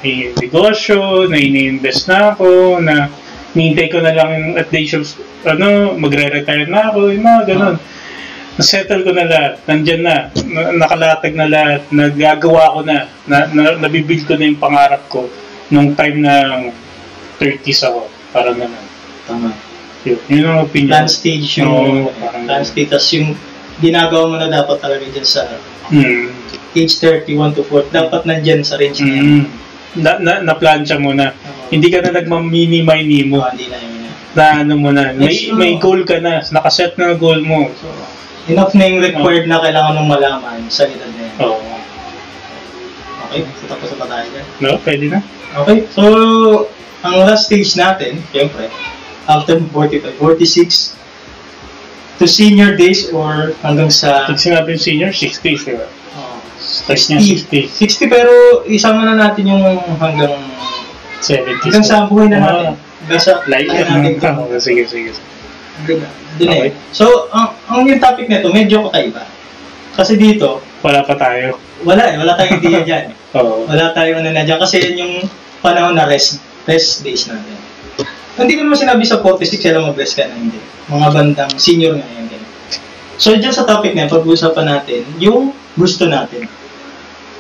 [0.02, 3.14] may negosyo, na ini-invest na ako, na
[3.54, 5.06] nihintay ko na lang yung at age of,
[5.46, 7.76] ano, magre-retire na ako, yung mga ganun.
[8.58, 10.16] Nasettle ko na lahat, nandyan na,
[10.50, 12.98] na nakalatag na lahat, nagagawa ko na,
[13.30, 15.30] na, na nabibuild ko na yung pangarap ko
[15.70, 16.34] nung time na
[17.38, 18.86] 30s ako, parang ganun.
[19.26, 19.50] Tama.
[20.06, 20.92] Yun, yun ang opinion.
[20.94, 22.90] Plan stage yung parang plan stage.
[22.90, 23.36] Tapos yung
[23.78, 25.46] ginagawa mo na dapat talaga dyan sa
[25.88, 26.36] Hmm.
[26.76, 27.96] age 31 to 40.
[27.96, 29.24] Dapat nandyan sa range na yan.
[29.24, 29.46] Mm.
[29.98, 31.32] Na, na, na-plancha mo na.
[31.32, 31.72] Oo.
[31.72, 33.40] Hindi ka na nagmamini-mini mo.
[33.40, 34.12] Oo, hindi na yun.
[34.36, 35.16] Na ano mo na.
[35.16, 36.44] May, Next, may goal ka na.
[36.44, 37.72] Nakaset na goal mo.
[37.80, 37.88] So,
[38.52, 41.36] enough na yung required na kailangan mong malaman sa edad na yan.
[41.42, 41.66] Oo.
[43.28, 44.46] Okay, so tapos na tayo dyan?
[44.60, 45.20] No, pwede na.
[45.56, 46.04] Okay, so
[47.00, 48.70] ang last stage natin, syempre,
[49.26, 50.96] after 45, 46
[52.18, 55.86] to senior days or hanggang sa Pag sinabi yung senior, 60, di ba?
[56.16, 58.32] oh, Start niya 60, 60 pero
[58.66, 59.62] isama na natin yung
[59.96, 60.42] hanggang
[61.20, 61.62] 70.
[61.62, 62.74] hanggang sa buhay na natin.
[63.04, 64.18] Hanggang sa Like, buhay natin.
[64.24, 65.14] ano, oh, sige, sige.
[65.86, 66.02] Doon.
[66.38, 66.70] Doon na Okay.
[66.70, 66.74] eh.
[66.90, 69.30] So, ang, ang yung topic nito medyo kakaiba.
[69.94, 71.58] Kasi dito, Wala pa tayo.
[71.82, 72.16] wala eh.
[72.18, 73.06] Wala tayong idea dyan.
[73.38, 73.66] Oo.
[73.66, 74.58] Wala tayong ano na dyan.
[74.58, 75.14] Kasi yun yung
[75.60, 77.58] panahon na rest, rest days natin.
[78.38, 80.62] Hindi ko naman sinabi sa 46 sila mag-rest ka na hindi.
[80.92, 82.28] Mga bandang senior nga yan.
[83.18, 86.46] So, dyan sa topic na yan, pag-uusapan natin yung gusto natin.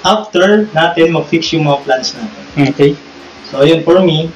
[0.02, 2.44] After natin mag-fix yung mga plans natin.
[2.74, 2.98] Okay.
[3.54, 4.34] So, yun, for me,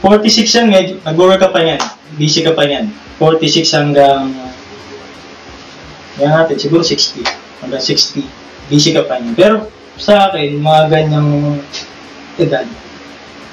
[0.00, 1.80] 46 yan, medyo, nag-work ka pa yan.
[2.16, 2.88] Busy ka pa yan.
[3.20, 4.32] 46 hanggang,
[6.16, 7.28] yan natin, siguro 60.
[7.60, 8.24] Hanggang 60.
[8.72, 9.36] Busy ka pa yan.
[9.36, 9.68] Pero,
[10.00, 11.60] sa akin, mga ganyang
[12.40, 12.64] edad,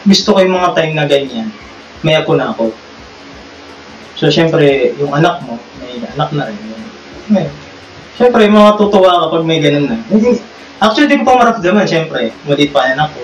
[0.05, 1.49] gusto ko yung mga time na ganyan,
[2.05, 2.69] may ako na ako.
[4.15, 6.57] So, syempre, yung anak mo, may anak na rin.
[7.33, 7.53] Ngayon,
[8.15, 9.97] syempre, matutuwa kapag may ganun na.
[10.79, 13.19] Actually, di ko pa maramdaman, syempre, maliit pa yan ako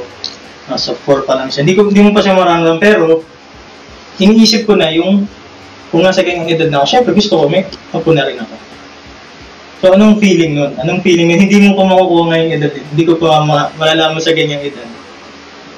[0.71, 1.67] nasa 4 pa lang siya.
[1.67, 3.23] Hindi, ko, hindi mo pa siya maramdaman, pero
[4.17, 5.27] iniisip ko na yung
[5.91, 8.55] kung nasa ganyang edad na ako, syempre gusto ko, may apo na rin ako.
[9.83, 10.71] So, anong feeling nun?
[10.79, 11.41] Anong feeling nun?
[11.41, 12.71] Hindi mo pa makukuha ngayong edad.
[12.71, 12.83] eh.
[12.85, 14.87] Hindi ko pa ma- malalaman sa ganyang edad.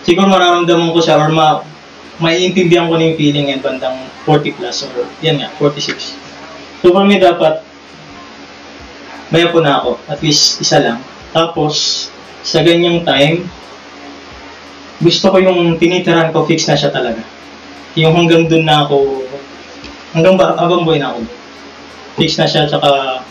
[0.03, 1.63] Siguro mararamdaman ko siya or ma
[2.21, 6.13] maiintindihan ko na yung feeling yan bandang 40 plus or yan nga, 46.
[6.83, 7.63] So, for me, dapat
[9.33, 9.97] may apo na ako.
[10.05, 10.99] At least isa lang.
[11.33, 12.07] Tapos,
[12.45, 13.49] sa ganyang time,
[15.01, 17.23] gusto ko yung tinitiran ko, fix na siya talaga.
[17.97, 19.25] Yung hanggang dun na ako,
[20.13, 21.25] hanggang ba, habang buhay na ako.
[22.19, 23.23] Fix na siya, tsaka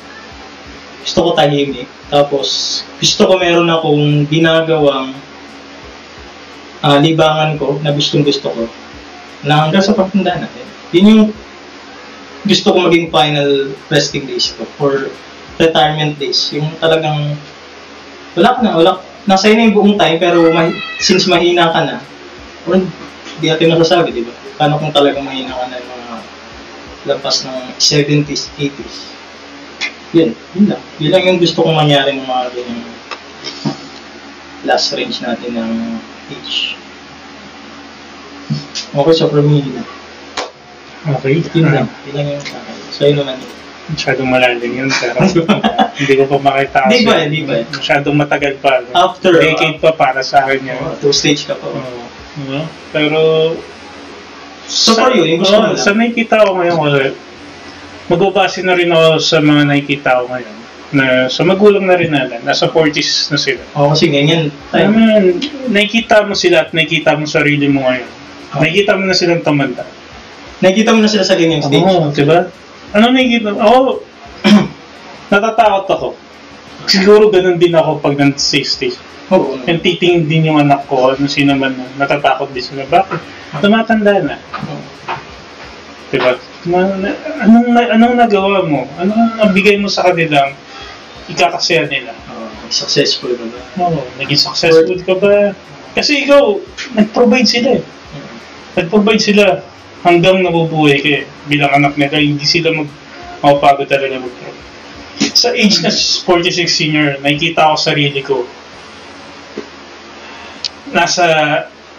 [1.07, 1.87] gusto ko tahimik.
[2.11, 5.15] Tapos, gusto ko meron akong ginagawang
[6.83, 8.67] ah, libangan ko na gustong gusto ko
[9.47, 10.67] na hanggang sa pagtanda natin.
[10.95, 11.23] Yun yung
[12.43, 15.11] gusto ko maging final resting days ko or
[15.63, 16.51] retirement days.
[16.51, 17.39] Yung talagang
[18.35, 18.93] wala ka na, wala,
[19.29, 21.97] nasa na yung buong time pero mahi, since mahina ka na,
[22.67, 22.83] or
[23.39, 24.35] di natin masasabi, di ba?
[24.59, 26.17] Paano kung talagang mahina ka na yung mga
[27.13, 28.97] lampas ng 70s, 80s?
[30.13, 30.83] Yun, yun lang.
[31.01, 32.85] Yun lang yung gusto kong mangyari ng mga ganyang
[34.63, 35.73] last range natin ng
[36.33, 36.81] age.
[38.93, 39.89] Okay, so for me, yun lang.
[41.17, 41.41] Okay.
[41.57, 41.87] Yun lang.
[42.09, 42.77] Yun lang yung sa akin.
[42.93, 43.37] So, yun naman.
[43.83, 45.19] Masyadong malalim yun, pero
[45.99, 47.67] hindi ko pa makita Di ba, di ba?
[47.67, 48.79] Masyadong matagal pa.
[48.79, 48.95] no?
[48.95, 50.79] After, Decade pa para sa akin yun.
[50.81, 51.67] Oh, two stage ka pa.
[51.67, 52.07] Oo.
[52.39, 52.63] Diba?
[52.95, 53.21] Pero...
[54.71, 55.83] So, for you, yung gusto oo, mo lang?
[55.83, 56.79] Sa nakikita ko ngayon,
[58.07, 60.62] magbabase na rin ako sa mga nakikita ko ngayon
[60.93, 63.63] na sa magulang na rin natin, nasa 40s na sila.
[63.77, 64.53] Oo, kasi ganyan.
[64.73, 64.93] I Time.
[64.93, 65.25] mean,
[65.69, 68.09] nakikita mo sila at nakikita mo sarili mo ngayon.
[68.53, 68.61] Oh.
[68.61, 69.85] Nakikita mo na silang tumanda.
[70.61, 71.83] Nakikita mo na sila sa ganyang stage.
[71.83, 72.47] Oo, di ba?
[72.93, 73.59] Ano nakikita mo?
[73.59, 73.79] Ako,
[75.33, 76.09] natatakot ako.
[76.85, 78.97] Siguro ganun din ako pag nasa stage.
[79.33, 79.57] Oo.
[79.65, 82.85] Yung titingin din yung anak ko, ano sino man, natatakot din sila.
[82.85, 83.19] Bakit?
[83.65, 84.37] Tumatanda na.
[86.13, 86.37] Diba?
[86.69, 88.85] Ma- na- Anong, anong nagawa mo?
[89.01, 90.53] Anong nabigay mo sa kanilang
[91.33, 92.13] ikakasaya nila?
[92.31, 93.61] Oo, successful ka ba?
[93.89, 95.57] Oo, naging successful ka ba?
[95.93, 96.57] Kasi ikaw,
[96.97, 97.85] nag-provide sila eh.
[98.77, 99.45] Nag-provide sila
[100.05, 101.25] hanggang nabubuhay ka eh.
[101.49, 102.89] Bilang anak nila, hindi sila mag
[103.43, 104.61] mapapagod talaga mag-provide.
[105.33, 108.49] Sa age na 46 senior, nakikita ko sarili ko.
[110.93, 111.25] Nasa,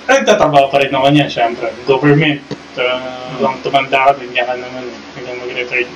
[0.06, 1.70] nagtatrabaho pa rin ako niyan, syempre.
[1.90, 2.42] Government.
[2.74, 4.86] Uh, Hanggang tumanda ka, ganyan ka naman.
[5.18, 5.90] Hanggang mag-retire.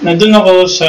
[0.00, 0.88] Nandun ako sa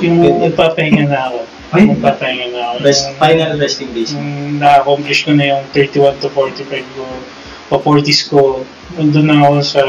[0.00, 1.38] yung nagpapahinga na ako.
[1.72, 1.82] Ay.
[1.88, 2.74] Nagpapahinga na ako.
[2.82, 4.12] Rest, Yung- final resting days.
[4.58, 7.04] Na-accomplish ko na yung 31 to 45 ko,
[7.70, 8.40] o 40s ko,
[8.96, 9.80] nandun na ako sa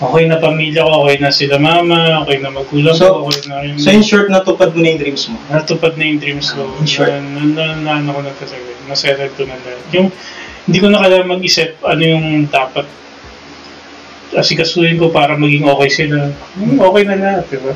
[0.00, 3.64] okay na pamilya ko, okay na sila mama, okay na magulang So- ko, okay na
[3.64, 3.78] yung...
[3.80, 5.36] So in short, natupad mo na yung dreams mo.
[5.48, 6.68] natupad na yung dreams ko.
[6.80, 7.12] In short.
[7.12, 8.76] Na, na, na, na ano ko nagkasagot.
[8.88, 9.84] Nasettle ko na lahat.
[9.92, 10.08] Yung,
[10.64, 12.88] hindi ko na kailangan mag-isip ano yung dapat
[14.34, 16.30] asikasuhin ko para maging okay sila.
[16.58, 17.72] Hmm, Okay na lahat, di ba?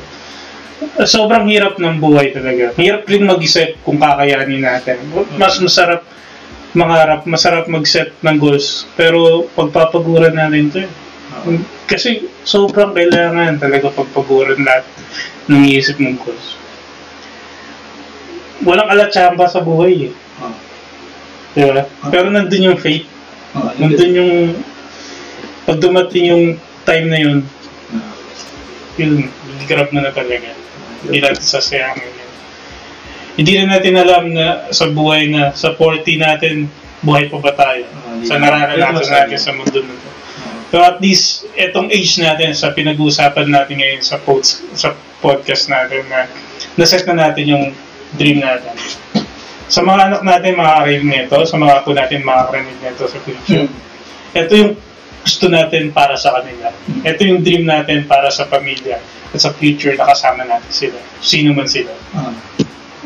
[1.03, 2.71] Sobrang hirap ng buhay talaga.
[2.79, 5.03] Hirap rin mag-isip kung kakayanin natin.
[5.35, 6.07] Mas masarap
[6.75, 8.87] mangarap, masarap mag-set ng goals.
[8.95, 10.91] Pero pagpapaguran natin to eh.
[11.91, 14.87] Kasi sobrang kailangan talaga pagpaguran lahat
[15.51, 16.55] ng iisip mong goals.
[18.63, 20.13] Walang alatsamba sa buhay eh.
[20.43, 20.57] Oo.
[21.55, 21.83] Di ba?
[22.11, 23.07] Pero nandun yung faith.
[23.55, 23.75] Yun.
[23.83, 24.33] Nandun yung...
[25.69, 26.45] Pag dumating yung
[26.89, 27.45] time na yun,
[28.97, 29.29] yun,
[29.69, 30.57] grab mo na talaga.
[31.05, 32.31] Hindi natin sasayangin yun.
[33.39, 36.73] Hindi na natin alam na sa buhay na, sa 40 natin,
[37.05, 37.85] buhay pa ba tayo?
[37.85, 40.11] Hindi sa na- nararanasan natin sa mundo na to.
[40.69, 46.03] Pero at least, etong age natin, sa pinag-uusapan natin ngayon sa, pods, sa podcast natin,
[46.09, 46.29] na
[46.81, 47.65] naset na natin yung
[48.17, 48.73] dream natin.
[49.69, 51.37] Sa mga anak natin, makakarinig nito.
[51.45, 53.69] Sa mga apo natin, makakarinig nito sa future.
[53.69, 54.37] Hmm.
[54.37, 54.73] Ito yung
[55.23, 56.71] gusto natin para sa kanila.
[57.05, 58.99] Ito yung dream natin para sa pamilya
[59.35, 60.99] at sa future na kasama natin sila.
[61.21, 61.93] Sino man sila.
[62.17, 62.33] Oo.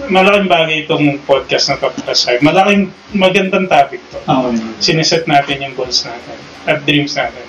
[0.09, 1.77] Malaking bagay itong podcast na
[2.15, 2.41] sa'yo.
[2.41, 4.19] Malaking magandang topic to.
[4.29, 4.55] Oo.
[4.79, 6.37] Sineset natin yung goals natin
[6.69, 7.45] at dreams natin.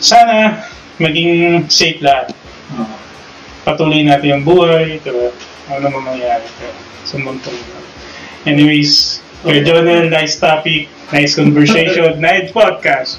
[0.00, 0.64] Sana
[1.00, 2.32] maging safe lahat.
[2.76, 2.96] Oo.
[3.64, 5.30] Patuloy natin yung buhay, diba?
[5.70, 6.48] Ano naman mangyayari
[7.06, 7.52] sa mundo.
[8.48, 13.16] Anyways, Kuya Jonel, nice topic, nice conversation, nice podcast.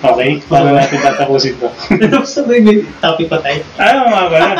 [0.00, 1.72] Okay, paano natin tatapusin to?
[2.12, 3.60] Basta ba may topic pa tayo?
[3.80, 4.52] ano nga pala?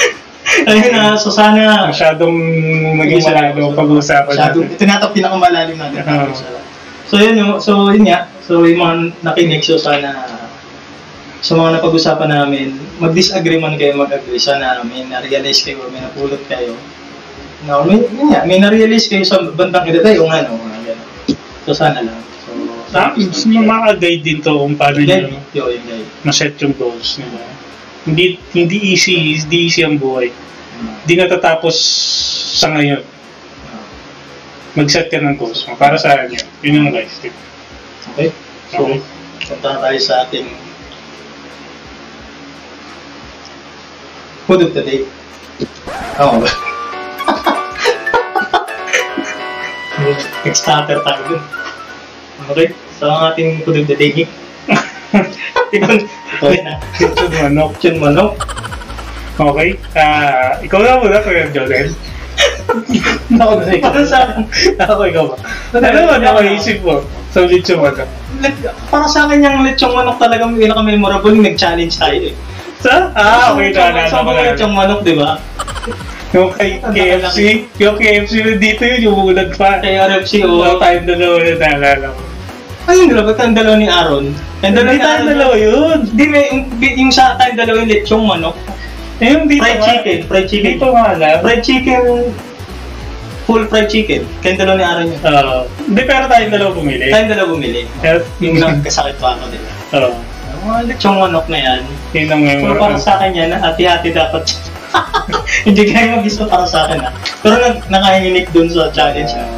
[0.72, 1.88] Ayun na, so sana...
[1.88, 2.36] Masyadong
[2.96, 4.72] naging malalo pag-uusapan Masyado, natin.
[4.76, 6.00] ito na ito pinakamalalim natin.
[6.04, 6.32] Oo.
[7.04, 10.16] So yun, yung, so yun nga, so yung mga nakinig, so sana
[11.44, 14.40] sa mga napag-usapan namin, mag-disagree man kayo, mag-agree.
[14.40, 16.72] Sana may na-realize kayo, may napulot kayo.
[17.64, 21.08] No, may, yun nga, may na-realize kayo sa bandang edad ay, yung ano, mga gano'n.
[21.64, 22.20] So sana lang.
[22.44, 22.52] So,
[22.94, 23.10] Ah,
[23.42, 26.06] makaka-guide din to kung paano Guide, nyo yo, yun, guide.
[26.22, 27.40] ma-set yung goals nila.
[28.04, 30.28] Hindi, hindi easy, hindi easy ang buhay.
[31.02, 31.74] Hindi natatapos
[32.54, 33.00] sa ngayon.
[34.74, 35.74] Mag-set ka ng goals mo.
[35.74, 36.46] Para sa akin yun.
[36.60, 37.16] Yun yung guys.
[37.18, 37.32] tip.
[38.12, 38.28] Okay?
[38.70, 39.00] So, Okay.
[39.48, 40.46] punta na tayo sa ating
[44.46, 45.00] food of the day.
[46.20, 46.73] Oo ba?
[50.44, 51.42] Kickstarter tayo dun.
[52.52, 52.68] Okay?
[53.00, 54.28] So, ang ating food of the day,
[56.62, 56.74] na.
[57.00, 57.70] Ito manok.
[57.80, 58.38] Chun manok.
[59.34, 59.68] Okay?
[59.98, 61.90] Ah, ikaw na muna, Kuya Jolene.
[63.34, 63.90] Ako na ikaw.
[63.90, 64.42] Para sa akin,
[64.78, 65.36] Ako, ikaw ba?
[65.74, 67.02] Ano ba nakaisip mo?
[67.34, 68.06] Sa lechon manok.
[68.90, 72.34] para sa akin yung lechong manok talaga pinaka-memorable yung nag-challenge tayo eh.
[72.78, 73.10] Sa?
[73.16, 73.74] Ah, okay.
[73.74, 74.54] Sa na.
[74.54, 75.38] lechong manok, di ba?
[76.32, 77.68] Yung kay KFC.
[77.78, 79.78] Yung KFC dito yun, yung ulan pa.
[79.78, 80.64] Kay RFC o...
[80.64, 82.22] Oo, tayong dalawa na naalala ko.
[82.84, 84.26] Ayun, grabe, tayong dalawa ni Aaron.
[84.60, 85.26] Tayong dalawa ni Aaron.
[85.28, 85.98] dalawa yun.
[86.12, 88.56] Di, may, yung, yung sa tayong dalawa yung lechong manok.
[89.22, 90.70] Eh, yung dito Fried chicken, fried chicken.
[90.76, 91.38] Dito nga lang.
[91.40, 92.02] Fried chicken,
[93.46, 94.26] full fried chicken.
[94.42, 95.20] Kayong dalawa ni Aaron yun.
[95.22, 95.58] Oo.
[95.86, 97.06] hindi, pero tayong dalawa bumili.
[97.08, 97.80] Tayong dalawa bumili.
[98.42, 99.68] Yung nagkasakit pa ako nila.
[99.96, 100.12] Oo.
[100.54, 101.80] Ang mga lechong manok na yan.
[102.12, 104.44] Yun ang Pero para sa akin yan, hati-hati dapat.
[105.66, 107.12] Hindi kaya mag-isa para sa akin ah.
[107.40, 109.48] Pero nag nakahinginig dun sa challenge ah.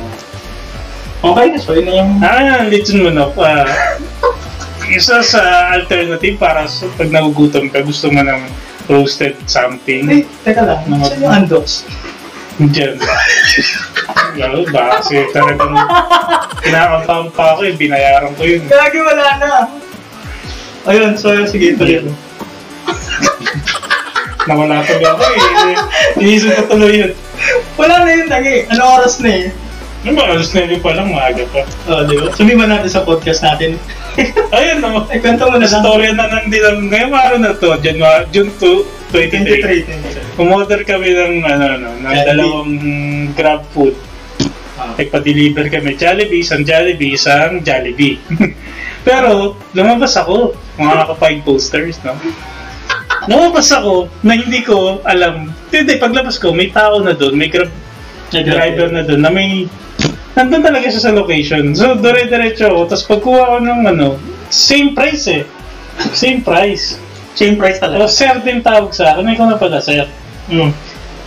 [1.27, 2.11] Okay na, so yun na yung...
[2.22, 3.35] Ah, lechon manok.
[3.40, 3.66] Ah,
[4.87, 8.46] isa sa alternative para sa pag nagugutom ka, gusto mo ng
[8.87, 10.07] roasted something.
[10.07, 11.83] Ay, teka lang, Mga- saan yung andox?
[12.57, 12.96] Diyan.
[14.40, 14.96] Lalo ba?
[15.03, 15.77] Kasi talagang
[16.64, 17.77] kinakampang pa ako eh.
[17.77, 18.64] Binayaran ko yun.
[18.64, 19.51] Gagi, wala na.
[20.88, 22.01] Ayun, so sige, tuloy.
[24.46, 25.40] Nawala pa ba ako eh.
[26.22, 27.12] Inisip ko tuloy yun.
[27.76, 28.64] Wala na yun, lagi.
[28.70, 29.46] Ano oras na eh?
[30.06, 30.30] Ano ba?
[30.30, 31.66] Alas 9 pa lang, maaga pa.
[31.90, 32.30] Oh, di ba?
[32.30, 33.74] Sumiman natin sa podcast natin.
[34.54, 35.02] Ayun no.
[35.11, 35.82] Ay, kwento mo na lang.
[35.82, 40.38] Storya na nang dinam ngayong araw na to, January, June 2, 23.
[40.38, 40.38] 2023.
[40.38, 42.28] Umorder kami ng, ano, ano, ng Jollibee.
[42.30, 42.72] dalawang
[43.35, 43.98] grab food.
[44.78, 44.94] Ah.
[44.94, 48.22] Nagpa-deliver kami Jollibee, isang Jollibee, isang Jollibee.
[49.11, 52.14] Pero, lumabas ako, mga naka-five posters, no?
[53.27, 55.51] Lumabas ako na hindi ko alam.
[55.75, 57.71] Hindi, paglabas ko, may tao na doon, may grab
[58.31, 59.71] driver na doon na may
[60.35, 61.75] nandun talaga siya sa location.
[61.75, 62.81] So, dire-diretso ako.
[62.91, 64.09] Tapos pagkuha ko ng ano,
[64.53, 65.43] same price eh.
[66.12, 67.01] Same price.
[67.35, 68.09] Same price O, talaga.
[68.09, 69.27] sir din tawag sa akin.
[69.33, 70.07] Ikaw na pala, sir.
[70.53, 70.71] Mm.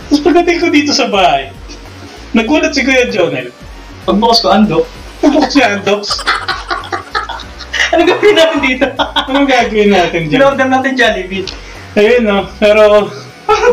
[0.08, 1.52] Tapos pagdating ko dito sa bahay,
[2.32, 3.52] nagulat si Kuya Jonel.
[4.06, 4.86] Pagbukas ko, ando.
[5.20, 6.16] Pupok siya ang docs.
[7.90, 8.86] Ano gawin natin dito?
[9.26, 10.38] Anong gagawin natin dyan?
[10.38, 11.42] Sinorder natin Jollibee.
[11.98, 13.10] Ayun no, pero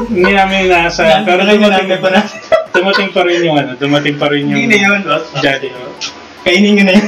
[0.10, 1.22] hindi namin nasa.
[1.22, 2.38] Pero dumating, pa natin.
[2.74, 5.26] dumating pa rin yung ano, dumating pa rin yung Hindi na yun, boss.
[5.38, 5.74] Jollibee.
[6.42, 7.08] Kainin nyo na yun.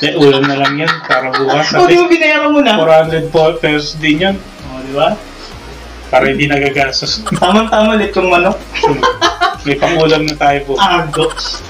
[0.00, 1.76] Eh, ulam na lang yan para bukas.
[1.76, 2.76] O, di mo binayaran mo na.
[2.80, 4.36] 400 po pesos din yun.
[4.72, 5.12] O, di ba?
[6.08, 7.20] Para hindi nagagastos.
[7.36, 8.56] Tamang-tama ulit yung manok.
[9.68, 10.72] May pangulam na tayo po.
[10.80, 11.60] Argox.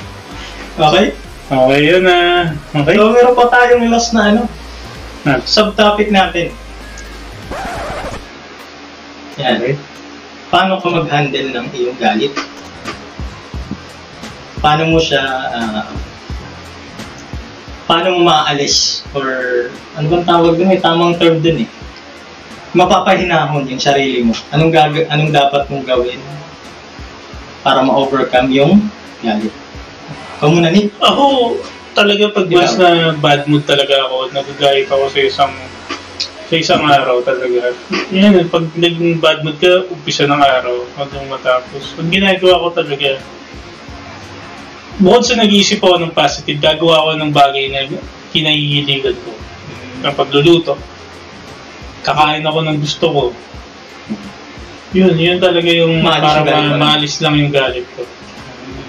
[0.78, 1.10] Okay?
[1.50, 2.18] Okay, yun na.
[2.70, 2.94] Okay.
[2.94, 4.42] So, meron pa tayong last na ano,
[5.20, 6.48] Ah, subtopic natin.
[9.40, 9.74] Okay.
[10.50, 12.34] Paano ka mag-handle ng iyong galit?
[14.60, 15.88] Paano mo siya, ah,
[17.86, 19.06] paano mo maaalis?
[19.16, 19.26] Or,
[19.96, 20.68] ano bang tawag dun?
[20.68, 21.70] May tamang term dun eh.
[22.74, 24.34] Mapapahinahon yung sarili mo.
[24.50, 26.20] Anong, gag- anong dapat mong gawin
[27.62, 28.90] para ma-overcome yung
[29.22, 29.54] galit?
[30.38, 30.92] Ikaw muna, Nick.
[30.98, 31.56] Ako,
[31.94, 35.52] talaga pag na bad mood talaga ako, nagagayip ako sa isang
[36.50, 37.70] sa isang araw talaga.
[38.10, 41.94] Yan, pag naging bad mood ka, umpisa ng araw hanggang matapos.
[41.94, 43.22] Pag ginagawa ko talaga,
[44.98, 47.86] bukod sa nag-iisip ako ng positive, gagawa ako ng bagay na
[48.34, 49.32] kinahihiligan ko.
[50.02, 50.74] Ang pagluluto.
[52.02, 53.24] Kakain ako ng gusto ko.
[54.90, 58.02] Yun, yun talaga yung Maalis para ma- maalis lang yung galit ko.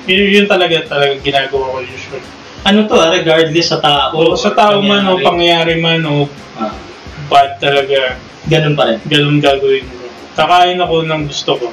[0.09, 2.25] Yun, yun talaga talaga ginagawa ko usually.
[2.61, 4.17] Ano to, ah, regardless sa tao.
[4.17, 5.25] O sa tao man o pangyayari.
[5.25, 6.25] pangyayari man o
[6.57, 6.73] Ah,
[7.31, 8.19] bad talaga,
[8.51, 8.99] ganun pa rin.
[9.07, 9.95] ganun gagawin ko.
[10.35, 11.67] Kakain ako ng gusto ko.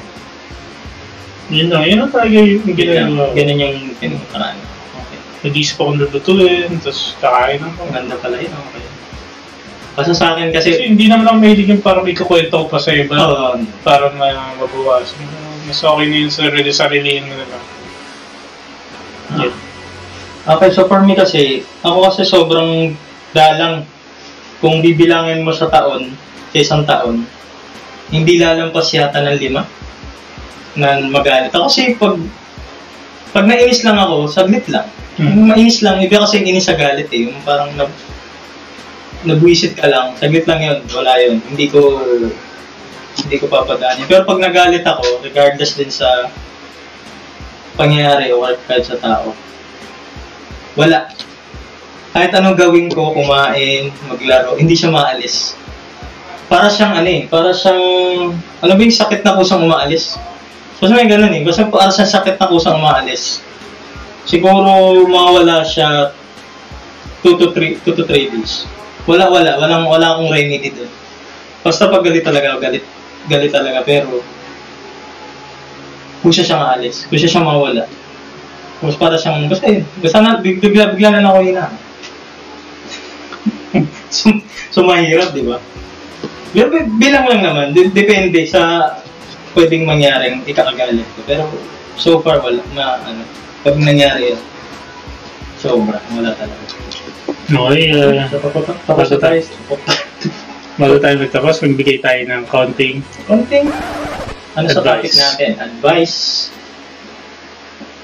[1.51, 3.33] Yun lang, yun lang talaga yung ginagawa ko.
[3.35, 4.59] Ganun yung pinukaraan.
[5.03, 5.19] Okay.
[5.49, 7.79] Nag-isip ako ng lutuin, tapos kakain ako.
[7.91, 8.55] Maganda pala yun.
[8.55, 8.85] Okay.
[9.99, 12.95] Basta sa akin Kasi kasi, hindi naman ako mahilig yung parang ikukwento ko pa sa
[12.95, 13.59] iba Oo.
[13.83, 15.27] para ma- mabawasan.
[15.67, 17.65] Mas okay na yun sa sarili, sariliin mo na lang.
[19.29, 19.53] Yeah.
[20.57, 22.95] okay, so for me kasi, ako kasi sobrang
[23.35, 23.85] dalang
[24.59, 26.15] kung bibilangin mo sa taon,
[26.51, 27.23] sa isang taon,
[28.09, 29.63] hindi lalampas yata ng lima
[30.79, 31.53] na magalit.
[31.53, 32.17] Ako kasi pag
[33.35, 34.89] pag nainis lang ako, saglit lang.
[35.19, 35.51] Hmm.
[35.51, 37.29] Mainis lang, iba kasi inis sa galit eh.
[37.29, 37.91] Yung parang nab
[39.27, 41.43] nabwisit ka lang, saglit lang yun, wala yun.
[41.43, 41.99] Hindi ko
[43.19, 44.09] hindi ko papadaan yun.
[44.09, 46.31] Pero pag nagalit ako, regardless din sa
[47.75, 49.35] pangyayari o kahit sa tao,
[50.79, 51.11] wala.
[52.19, 55.55] Kahit anong gawin ko, kumain, maglaro, hindi siya maalis.
[56.51, 57.79] Para siyang ano eh, para siyang,
[58.35, 60.19] ano ba yung sakit na kusang umaalis?
[60.83, 63.39] Basta may ganun eh, basta para siyang sakit na kusang umaalis.
[64.27, 66.11] Siguro mawawala siya
[67.23, 68.67] 2 to 3 2 to 3 days.
[69.07, 70.91] Wala wala, walang wala akong remedy doon.
[71.63, 72.83] Basta pag galit talaga, galit
[73.31, 74.27] galit talaga pero
[76.19, 77.87] kung siya siyang aalis, kung siya siyang mawala.
[78.83, 81.63] Mas para siyang, basta yun, basta na, big- bigla, bigla na lang ako yun
[84.11, 84.33] so,
[84.73, 85.59] so, mahirap, di ba?
[86.53, 88.97] Pero bi- bilang lang naman, de- depende sa
[89.53, 91.21] pwedeng mangyaring ikakagalit ko.
[91.29, 91.43] Pero
[91.97, 93.23] so far, wala, na, ano,
[93.61, 94.41] pag nangyari yun,
[95.59, 96.65] sobra, wala talaga.
[97.49, 98.29] Okay, uh,
[98.85, 99.41] Tapos na tayo.
[100.79, 103.01] bago tayo magtapos, magbigay tayo ng counting.
[103.27, 103.67] Konting,
[104.55, 105.19] ano sa topic Advice.
[105.19, 105.51] natin?
[105.59, 106.17] Advice.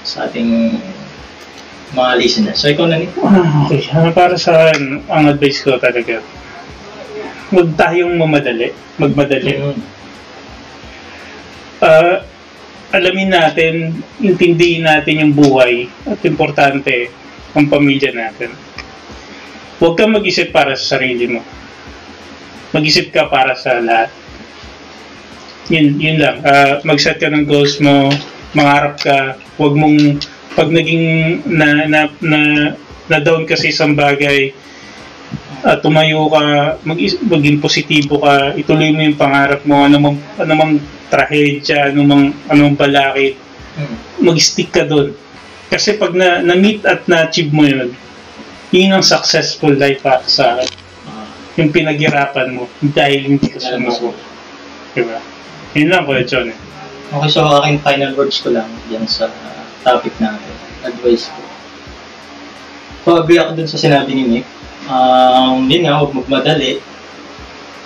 [0.05, 0.77] sa ating
[1.93, 2.57] mga listeners.
[2.57, 3.13] So, ikaw na Nick.
[3.21, 6.23] Ah, Okay, Ah, para sa akin, ang advice ko talaga,
[7.53, 9.53] huwag tayong mamadali, magmadali.
[9.61, 9.77] Mm.
[11.85, 12.25] Ah,
[12.95, 13.73] alamin natin,
[14.17, 17.11] intindihin natin yung buhay at importante
[17.53, 18.51] ang pamilya natin.
[19.77, 21.43] Huwag kang mag-isip para sa sarili mo.
[22.71, 24.09] Mag-isip ka para sa lahat.
[25.67, 26.39] Yun, yun lang.
[26.41, 28.09] Ah, mag-set ka ng goals mo,
[28.55, 30.23] mangarap ka, huwag mong,
[30.55, 31.05] pag naging
[31.45, 32.39] na, na, na,
[33.05, 34.55] na down ka sa isang bagay,
[35.61, 36.43] at tumayo ka,
[36.85, 40.73] mag maging positibo ka, ituloy mo yung pangarap mo, ano mang, ano mang
[41.07, 43.35] trahedya, ano mang, ano mang balakid,
[43.75, 44.23] Mm.
[44.23, 45.11] mag-stick ka doon.
[45.67, 47.91] Kasi pag na, na-meet at na-achieve mo yun,
[48.71, 50.71] yun ang successful life para sa akin.
[51.03, 51.27] Ah,
[51.59, 54.15] Yung pinaghirapan mo dahil hindi ka sumuko.
[54.95, 55.19] Diba?
[55.75, 56.47] Yun lang, Kuya John.
[56.47, 56.57] eh.
[57.11, 59.27] Okay, so aking final words ko lang dyan sa
[59.85, 60.53] topic natin.
[60.81, 61.41] Advice ko.
[63.05, 64.47] So, agree ako dun sa sinabi ni Nick.
[64.89, 66.81] Um, yun nga, huwag magmadali.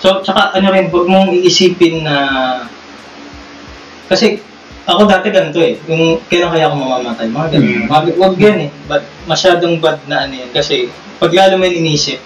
[0.00, 2.16] So, tsaka ano rin, huwag mong iisipin na...
[4.08, 4.40] Kasi,
[4.88, 5.76] ako dati ganito eh.
[5.86, 7.28] Yung kailan kaya ako mamamatay.
[7.28, 7.68] Mga ganun.
[7.68, 7.86] Mm.
[7.92, 8.70] Wag, wag yan eh.
[8.88, 10.50] But, masyadong bad na ano yan.
[10.56, 10.88] Kasi,
[11.20, 12.16] pag lalo mo yung inisip,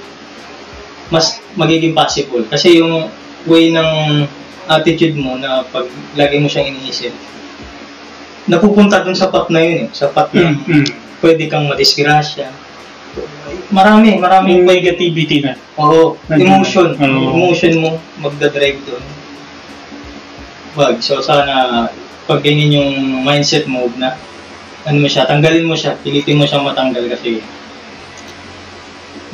[1.10, 2.46] mas magiging possible.
[2.46, 3.10] Kasi yung
[3.44, 4.24] way ng
[4.70, 7.12] attitude mo na pag lagi mo siyang iniisip,
[8.48, 9.88] napupunta dun sa path na yun eh.
[9.92, 10.86] Sa path na Mm, mm.
[11.24, 12.52] pwede kang madisgrasya.
[13.70, 15.54] Marami, maraming Yung negativity na.
[15.78, 16.98] Oo, emotion.
[16.98, 17.30] Oo.
[17.32, 17.90] Emotion mo,
[18.20, 19.04] magdadrive doon.
[20.74, 20.98] Wag.
[21.00, 21.88] So, sana,
[22.26, 22.92] pag ganyan yung
[23.22, 24.18] mindset mo na,
[24.84, 27.40] ano mo siya, tanggalin mo siya, pilitin mo siyang matanggal kasi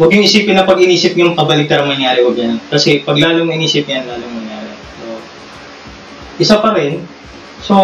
[0.01, 2.57] Huwag yung isipin na pag inisip yung pabaliktad ang mangyari, huwag yan.
[2.73, 4.73] Kasi pag lalo mo inisip yan, lalo mangyari.
[4.97, 5.21] So,
[6.41, 7.05] isa pa rin,
[7.65, 7.75] so,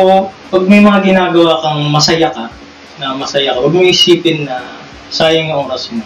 [0.50, 2.48] pag may mga ginagawa kang masaya ka,
[2.96, 4.80] na masaya ka, huwag mo isipin na
[5.12, 6.02] sayang yung oras mo.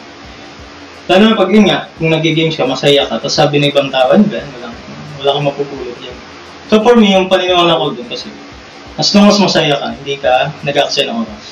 [1.10, 4.14] Lalo na pag yun nga, kung nag-games ka, masaya ka, tapos sabi ng ibang tao,
[4.14, 4.68] ano ba, wala,
[5.18, 6.16] wala kang mapupulot yan.
[6.70, 8.30] So for me, yung paniniwala ko dun kasi,
[8.94, 11.44] as long as masaya ka, hindi ka nag-aksaya ng oras.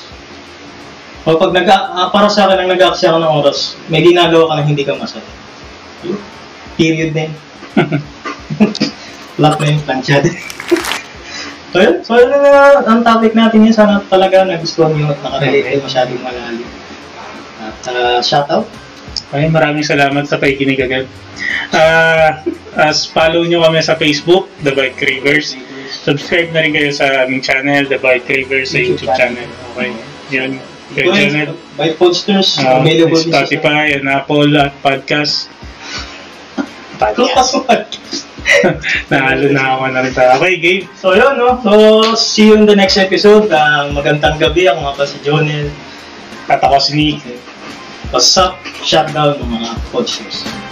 [1.27, 4.53] O pag nag ah, para sa akin, ang nag-aksaya ka ng oras, may ginagawa ka
[4.59, 5.27] na hindi ka masaya.
[6.79, 7.35] Period na yun.
[9.43, 10.35] Lock na yung plancha din.
[11.71, 13.73] so yun, so yun na ang topic natin yun.
[13.73, 16.69] Sana talaga nagustuhan nyo at nakarelate kayo masyadong malalim.
[17.59, 18.65] At uh, shoutout.
[19.29, 21.05] Okay, maraming salamat sa pakikinig agad.
[21.69, 22.41] Ah,
[22.77, 25.53] as follow nyo kami sa Facebook, The Bike Cravers.
[25.89, 29.49] Subscribe na rin kayo sa aming channel, The Bike Cravers sa YouTube channel.
[29.73, 29.93] Okay,
[30.33, 30.57] yun.
[30.93, 31.53] Kayo channel.
[31.77, 35.49] By Podsters, Uh, available Spotify and Apple at podcast.
[36.97, 37.65] Podcast.
[37.65, 38.28] Podcast.
[39.11, 40.29] Nahalo na ako na rin tayo.
[40.39, 40.85] Okay, Gabe.
[40.95, 41.59] So yun, no?
[41.63, 41.71] So,
[42.15, 43.51] see you in the next episode.
[43.51, 44.69] Uh, magandang gabi.
[44.69, 45.69] Ako nga pa si Jonel.
[46.49, 47.21] At ako si Nick.
[48.09, 48.57] What's up?
[48.81, 50.68] Shutdown ng mga Podsters.